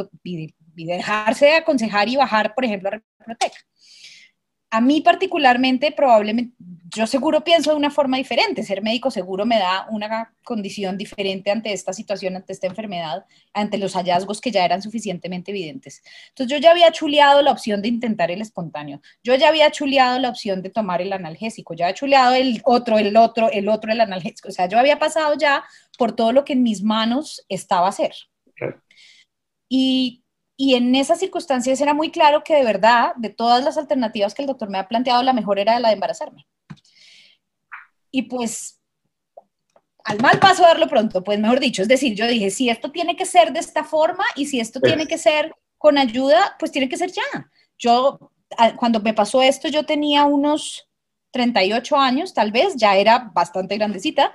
dejarse 0.75 1.55
aconsejar 1.55 2.09
y 2.09 2.17
bajar, 2.17 2.55
por 2.55 2.65
ejemplo, 2.65 2.89
a 2.89 2.93
Reprotec 2.93 3.53
a 4.71 4.81
mí 4.81 5.01
particularmente, 5.01 5.93
probablemente, 5.93 6.55
yo 6.95 7.07
seguro 7.07 7.45
pienso 7.45 7.71
de 7.71 7.77
una 7.77 7.91
forma 7.91 8.17
diferente. 8.17 8.63
Ser 8.63 8.83
médico 8.83 9.11
seguro 9.11 9.45
me 9.45 9.59
da 9.59 9.87
una 9.91 10.33
condición 10.45 10.97
diferente 10.97 11.51
ante 11.51 11.73
esta 11.73 11.93
situación, 11.93 12.37
ante 12.37 12.53
esta 12.53 12.67
enfermedad, 12.67 13.27
ante 13.53 13.79
los 13.79 13.95
hallazgos 13.95 14.41
que 14.41 14.51
ya 14.51 14.65
eran 14.65 14.83
suficientemente 14.83 15.51
evidentes. 15.51 16.03
Entonces 16.31 16.55
yo 16.55 16.61
ya 16.61 16.71
había 16.71 16.91
chuleado 16.93 17.43
la 17.43 17.53
opción 17.53 17.83
de 17.83 17.89
intentar 17.89 18.31
el 18.31 18.41
espontáneo. 18.41 19.01
Yo 19.23 19.35
ya 19.35 19.49
había 19.49 19.71
chuleado 19.71 20.19
la 20.19 20.31
opción 20.31 20.63
de 20.63 20.71
tomar 20.71 21.03
el 21.03 21.13
analgésico. 21.13 21.75
Ya 21.75 21.87
había 21.87 21.95
chuleado 21.95 22.35
el 22.35 22.61
otro, 22.65 22.99
el 22.99 23.17
otro, 23.17 23.51
el 23.51 23.69
otro, 23.69 23.93
el 23.93 24.01
analgésico. 24.01 24.49
O 24.49 24.53
sea, 24.53 24.67
yo 24.67 24.79
había 24.79 24.99
pasado 24.99 25.35
ya 25.39 25.65
por 25.99 26.13
todo 26.13 26.33
lo 26.33 26.45
que 26.45 26.55
en 26.55 26.63
mis 26.63 26.83
manos 26.83 27.45
estaba 27.49 27.87
a 27.87 27.91
hacer. 27.91 28.13
Y 29.69 30.25
y 30.61 30.75
en 30.75 30.93
esas 30.97 31.21
circunstancias 31.21 31.81
era 31.81 31.95
muy 31.95 32.11
claro 32.11 32.43
que 32.43 32.57
de 32.57 32.65
verdad, 32.65 33.15
de 33.17 33.31
todas 33.31 33.63
las 33.65 33.79
alternativas 33.79 34.35
que 34.35 34.43
el 34.43 34.49
doctor 34.49 34.69
me 34.69 34.79
ha 34.79 34.89
planteado, 34.89 35.23
la 35.23 35.33
mejor 35.33 35.61
era 35.61 35.79
la 35.79 35.89
de 35.89 35.95
embarazarme. 35.95 36.49
Y 38.11 38.23
pues, 38.23 38.81
al 40.03 40.21
mal 40.21 40.41
paso 40.41 40.65
darlo 40.65 40.89
pronto, 40.89 41.23
pues 41.23 41.39
mejor 41.39 41.61
dicho, 41.61 41.83
es 41.83 41.89
decir, 41.89 42.17
yo 42.17 42.27
dije, 42.27 42.51
si 42.51 42.69
esto 42.71 42.91
tiene 42.91 43.15
que 43.15 43.25
ser 43.25 43.53
de 43.53 43.61
esta 43.61 43.85
forma 43.85 44.25
y 44.35 44.47
si 44.47 44.59
esto 44.59 44.81
tiene 44.81 45.07
que 45.07 45.17
ser 45.17 45.55
con 45.79 45.97
ayuda, 45.97 46.57
pues 46.59 46.73
tiene 46.73 46.89
que 46.89 46.97
ser 46.97 47.13
ya. 47.13 47.23
Yo, 47.79 48.33
cuando 48.77 48.99
me 48.99 49.15
pasó 49.15 49.41
esto, 49.41 49.69
yo 49.69 49.87
tenía 49.87 50.25
unos 50.25 50.89
38 51.31 51.97
años, 51.97 52.35
tal 52.35 52.51
vez, 52.51 52.75
ya 52.75 52.97
era 52.97 53.31
bastante 53.33 53.77
grandecita 53.77 54.35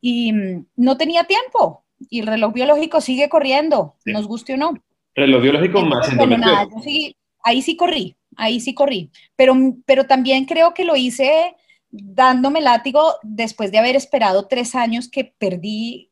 y 0.00 0.32
mm, 0.32 0.66
no 0.76 0.96
tenía 0.96 1.24
tiempo. 1.24 1.84
Y 1.98 2.20
el 2.20 2.28
reloj 2.28 2.52
biológico 2.52 3.00
sigue 3.00 3.28
corriendo, 3.28 3.96
nos 4.04 4.28
guste 4.28 4.54
o 4.54 4.56
no. 4.56 4.74
Reloj 5.14 5.42
biológico 5.42 5.82
más 5.82 6.16
Bueno, 6.16 6.36
nada, 6.38 6.64
yo 6.64 6.82
sí, 6.82 7.16
ahí 7.42 7.62
sí 7.62 7.76
corrí, 7.76 8.16
ahí 8.36 8.60
sí 8.60 8.74
corrí. 8.74 9.10
Pero, 9.36 9.54
pero 9.86 10.04
también 10.06 10.44
creo 10.44 10.74
que 10.74 10.84
lo 10.84 10.96
hice 10.96 11.54
dándome 11.90 12.60
látigo 12.60 13.14
después 13.22 13.70
de 13.70 13.78
haber 13.78 13.94
esperado 13.94 14.46
tres 14.48 14.74
años 14.74 15.08
que 15.08 15.32
perdí, 15.38 16.10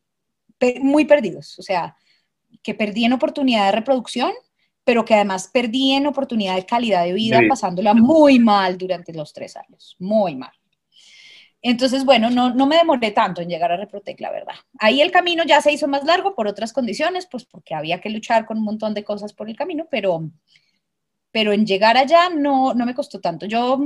muy 0.81 1.03
perdidos, 1.03 1.59
o 1.59 1.61
sea, 1.61 1.97
que 2.61 2.73
perdí 2.73 3.03
en 3.03 3.13
oportunidad 3.13 3.65
de 3.65 3.73
reproducción, 3.73 4.31
pero 4.85 5.03
que 5.03 5.13
además 5.13 5.49
perdí 5.53 5.91
en 5.91 6.07
oportunidad 6.07 6.55
de 6.55 6.65
calidad 6.65 7.03
de 7.03 7.11
vida, 7.11 7.41
pasándola 7.49 7.93
muy 7.93 8.39
mal 8.39 8.77
durante 8.77 9.13
los 9.13 9.33
tres 9.33 9.57
años, 9.57 9.97
muy 9.99 10.35
mal. 10.35 10.53
Entonces, 11.65 12.03
bueno, 12.03 12.29
no, 12.29 12.53
no 12.53 12.67
me 12.67 12.75
demoré 12.75 13.11
tanto 13.11 13.41
en 13.41 13.47
llegar 13.47 13.71
a 13.71 13.77
Reprotec, 13.77 14.19
la 14.19 14.31
verdad. 14.31 14.55
Ahí 14.79 15.01
el 15.01 15.11
camino 15.11 15.45
ya 15.45 15.61
se 15.61 15.71
hizo 15.71 15.87
más 15.87 16.03
largo 16.03 16.35
por 16.35 16.45
otras 16.45 16.73
condiciones, 16.73 17.25
pues 17.25 17.45
porque 17.45 17.73
había 17.73 18.01
que 18.01 18.09
luchar 18.09 18.45
con 18.45 18.57
un 18.57 18.65
montón 18.65 18.93
de 18.93 19.05
cosas 19.05 19.31
por 19.31 19.49
el 19.49 19.55
camino, 19.55 19.87
pero, 19.89 20.29
pero 21.31 21.53
en 21.53 21.65
llegar 21.65 21.95
allá 21.95 22.29
no, 22.29 22.73
no 22.73 22.85
me 22.85 22.93
costó 22.93 23.21
tanto. 23.21 23.45
Yo 23.45 23.79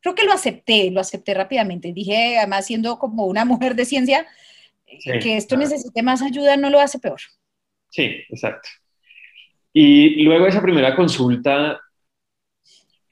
creo 0.00 0.16
que 0.16 0.24
lo 0.24 0.32
acepté, 0.32 0.90
lo 0.90 1.00
acepté 1.00 1.32
rápidamente. 1.32 1.92
Dije, 1.92 2.38
además, 2.38 2.66
siendo 2.66 2.98
como 2.98 3.26
una 3.26 3.44
mujer 3.44 3.76
de 3.76 3.84
ciencia, 3.84 4.26
que 5.22 5.36
esto 5.36 5.56
necesite 5.56 6.02
más 6.02 6.22
ayuda 6.22 6.56
no 6.56 6.70
lo 6.70 6.80
hace 6.80 6.98
peor. 6.98 7.20
Sí, 7.88 8.02
exacto. 8.28 8.68
Y 9.72 10.24
luego 10.24 10.48
esa 10.48 10.60
primera 10.60 10.96
consulta, 10.96 11.80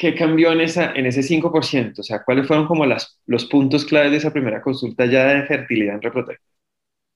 ¿qué 0.03 0.17
cambió 0.17 0.51
en, 0.51 0.61
esa, 0.61 0.93
en 0.97 1.07
ese 1.07 1.21
5%? 1.21 2.01
O 2.01 2.03
sea, 2.03 2.25
¿cuáles 2.25 2.49
fueron 2.49 2.67
como 2.67 2.85
las, 2.85 3.21
los 3.25 3.45
puntos 3.45 3.85
claves 3.85 4.11
de 4.11 4.17
esa 4.17 4.33
primera 4.33 4.61
consulta 4.61 5.07
ya 5.07 5.27
de 5.27 5.47
fertilidad 5.47 5.95
en 5.95 6.03
Reprotec? 6.03 6.41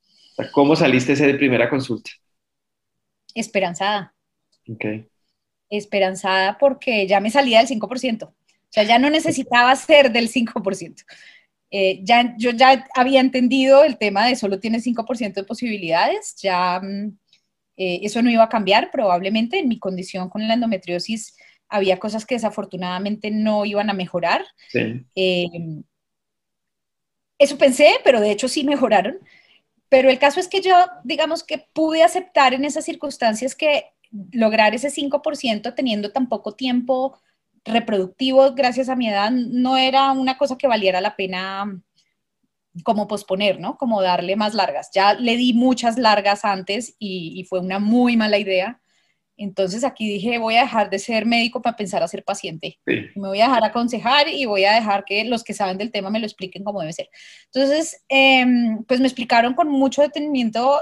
O 0.05 0.35
sea, 0.37 0.53
¿cómo 0.53 0.77
saliste 0.77 1.17
de 1.17 1.31
esa 1.31 1.37
primera 1.37 1.69
consulta? 1.69 2.13
Esperanzada. 3.35 4.15
Ok. 4.69 4.85
Esperanzada 5.69 6.59
porque 6.59 7.09
ya 7.09 7.19
me 7.19 7.29
salía 7.29 7.59
del 7.59 7.67
5%. 7.67 8.23
O 8.23 8.35
sea, 8.69 8.85
ya 8.85 9.01
no 9.01 9.11
necesitaba 9.11 9.75
ser 9.75 10.13
del 10.13 10.29
5%. 10.29 11.05
Eh, 11.73 11.99
ya, 12.05 12.37
yo 12.39 12.53
ya 12.53 12.87
había 12.95 13.19
entendido 13.19 13.83
el 13.83 13.99
tema 13.99 14.29
de 14.29 14.37
solo 14.37 14.61
tienes 14.61 14.87
5% 14.87 15.35
de 15.35 15.43
posibilidades, 15.43 16.37
ya 16.41 16.81
mm, 16.81 17.19
eh, 17.79 17.99
eso 18.05 18.23
no 18.23 18.31
iba 18.31 18.45
a 18.45 18.49
cambiar 18.49 18.93
probablemente 18.93 19.59
en 19.59 19.69
mi 19.69 19.81
condición 19.81 20.29
con 20.29 20.47
la 20.47 20.55
endometriosis. 20.55 21.36
Había 21.69 21.99
cosas 21.99 22.25
que 22.27 22.37
desafortunadamente 22.37 23.31
no 23.31 23.65
iban 23.65 23.91
a 23.91 23.95
mejorar. 23.95 24.45
Eh, 25.15 25.47
eso 27.39 27.59
pensé, 27.59 27.97
pero 28.05 28.21
de 28.21 28.31
hecho 28.31 28.49
sí 28.49 28.65
mejoraron. 28.65 29.19
Pero 29.89 30.11
el 30.11 30.19
caso 30.19 30.41
es 30.41 30.49
que 30.49 30.61
yo, 30.61 30.75
digamos 31.05 31.45
que 31.45 31.67
pude 31.73 32.03
aceptar 32.03 32.55
en 32.55 32.65
esas 32.65 32.85
circunstancias 32.85 33.55
que 33.55 33.93
lograr 34.33 34.75
ese 34.75 34.91
5% 34.91 35.75
teniendo 35.75 36.13
tan 36.13 36.29
poco 36.29 36.53
tiempo 36.53 37.21
reproductivo 37.65 38.55
gracias 38.55 38.89
a 38.89 38.97
mi 38.97 39.09
edad 39.09 39.31
no 39.33 39.77
era 39.77 40.13
una 40.13 40.39
cosa 40.39 40.57
que 40.57 40.69
valiera 40.69 41.01
la 41.01 41.17
pena 41.17 41.83
como 42.85 43.09
posponer, 43.09 43.59
¿no? 43.59 43.77
Como 43.77 44.03
darle 44.03 44.37
más 44.37 44.55
largas. 44.55 44.91
Ya 44.93 45.15
le 45.15 45.37
di 45.37 45.55
muchas 45.55 45.99
largas 45.99 46.45
antes 46.45 46.95
y, 46.99 47.45
fue 47.49 47.61
una 47.61 47.79
muy 47.79 48.17
mala 48.17 48.39
idea. 48.39 48.81
Entonces 49.37 49.85
aquí 49.85 50.09
dije, 50.09 50.39
voy 50.39 50.57
a 50.57 50.63
dejar 50.63 50.89
de 50.91 50.99
ser 50.99 51.27
médico 51.27 51.61
para 51.61 51.77
pensar 51.77 52.03
a 52.03 52.09
ser 52.09 52.25
paciente. 52.25 52.79
Me 52.87 53.29
voy 53.29 53.41
a 53.41 53.49
dejar 53.49 53.65
aconsejar 53.65 54.29
y 54.29 54.47
voy 54.47 54.65
a 54.65 54.75
dejar 54.75 55.05
que 55.05 55.25
los 55.25 55.45
que 55.45 55.55
saben 55.55 55.79
del 55.79 55.91
tema 55.91 56.11
me 56.11 56.21
lo 56.21 56.27
expliquen 56.27 56.65
como 56.65 56.81
debe 56.81 56.93
ser. 56.93 57.09
Entonces, 57.53 58.03
em, 58.09 58.85
pues 58.85 59.01
me 59.01 59.07
explicaron 59.07 59.55
con 59.55 59.69
mucho 59.69 60.03
detenimiento 60.03 60.81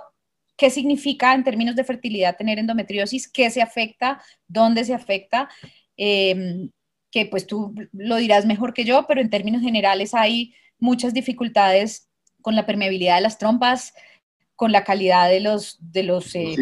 qué 0.57 0.71
significa 0.71 1.35
en 1.35 1.43
términos 1.43 1.75
de 1.75 1.85
fertilidad 1.85 2.37
tener 2.37 2.59
endometriosis, 2.59 3.29
qué 3.29 3.51
se 3.51 3.61
afecta, 3.61 4.23
dónde 4.47 4.85
se 4.85 4.95
afecta. 4.95 5.49
Em, 5.97 6.71
que 7.11 7.27
pues 7.27 7.47
tú 7.47 7.73
lo 7.93 8.17
dirás 8.17 8.45
mejor 8.45 8.75
que 8.75 8.85
yo, 8.85 9.07
pero 9.07 9.21
en 9.21 9.31
términos 9.31 9.63
generales 9.63 10.15
hay 10.15 10.53
muchas 10.81 11.15
dificultades 11.15 12.09
con 12.43 12.57
la 12.57 12.67
permeabilidad 12.67 13.15
de 13.15 13.21
las 13.23 13.39
trompas, 13.39 13.95
con 14.57 14.73
la 14.73 14.85
calidad 14.85 15.29
de 15.29 15.41
los, 15.41 15.79
de 15.81 16.03
los, 16.03 16.35
eh, 16.35 16.55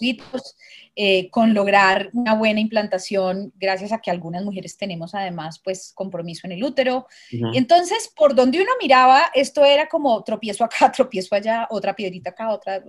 hitos, 0.00 0.56
eh, 0.96 1.30
con 1.30 1.54
lograr 1.54 2.10
una 2.12 2.34
buena 2.34 2.60
implantación, 2.60 3.52
gracias 3.56 3.92
a 3.92 4.00
que 4.00 4.10
algunas 4.10 4.44
mujeres 4.44 4.76
tenemos 4.76 5.14
además 5.14 5.60
pues 5.62 5.92
compromiso 5.94 6.46
en 6.46 6.52
el 6.52 6.64
útero. 6.64 7.06
Y 7.30 7.56
entonces, 7.58 8.12
por 8.16 8.34
donde 8.34 8.60
uno 8.60 8.70
miraba, 8.80 9.24
esto 9.34 9.64
era 9.64 9.88
como 9.88 10.22
tropiezo 10.24 10.64
acá, 10.64 10.90
tropiezo 10.92 11.34
allá, 11.34 11.66
otra 11.70 11.94
piedrita 11.94 12.30
acá, 12.30 12.50
otra... 12.50 12.82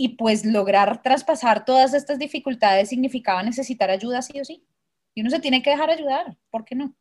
Y 0.00 0.10
pues 0.10 0.44
lograr 0.44 1.02
traspasar 1.02 1.64
todas 1.64 1.92
estas 1.92 2.20
dificultades 2.20 2.88
significaba 2.90 3.42
necesitar 3.42 3.90
ayuda 3.90 4.22
sí 4.22 4.38
o 4.40 4.44
sí. 4.44 4.64
Y 5.12 5.22
uno 5.22 5.30
se 5.30 5.40
tiene 5.40 5.60
que 5.60 5.70
dejar 5.70 5.90
ayudar, 5.90 6.36
¿por 6.50 6.64
qué 6.64 6.76
no? 6.76 6.94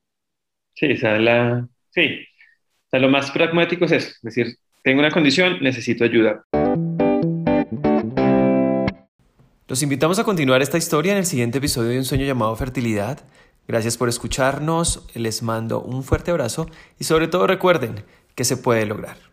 Sí, 0.73 0.93
o 0.93 0.97
sea, 0.97 1.19
la, 1.19 1.67
Sí, 1.97 2.19
o 2.85 2.89
sea, 2.91 2.99
lo 2.99 3.09
más 3.09 3.31
pragmático 3.31 3.85
es 3.85 3.91
eso, 3.91 4.09
es 4.09 4.21
decir, 4.21 4.55
tengo 4.87 5.01
una 5.01 5.11
condición, 5.11 5.57
necesito 5.59 6.05
ayuda. 6.05 6.45
Los 9.67 9.83
invitamos 9.83 10.17
a 10.17 10.23
continuar 10.23 10.61
esta 10.61 10.77
historia 10.77 11.11
en 11.11 11.17
el 11.17 11.25
siguiente 11.25 11.57
episodio 11.57 11.89
de 11.89 11.97
Un 11.97 12.05
sueño 12.05 12.23
llamado 12.23 12.55
fertilidad. 12.55 13.19
Gracias 13.67 13.97
por 13.97 14.07
escucharnos, 14.07 15.05
les 15.13 15.43
mando 15.43 15.81
un 15.81 16.05
fuerte 16.05 16.31
abrazo 16.31 16.69
y 16.97 17.03
sobre 17.03 17.27
todo 17.27 17.47
recuerden 17.47 17.95
que 18.33 18.45
se 18.45 18.55
puede 18.55 18.85
lograr. 18.85 19.26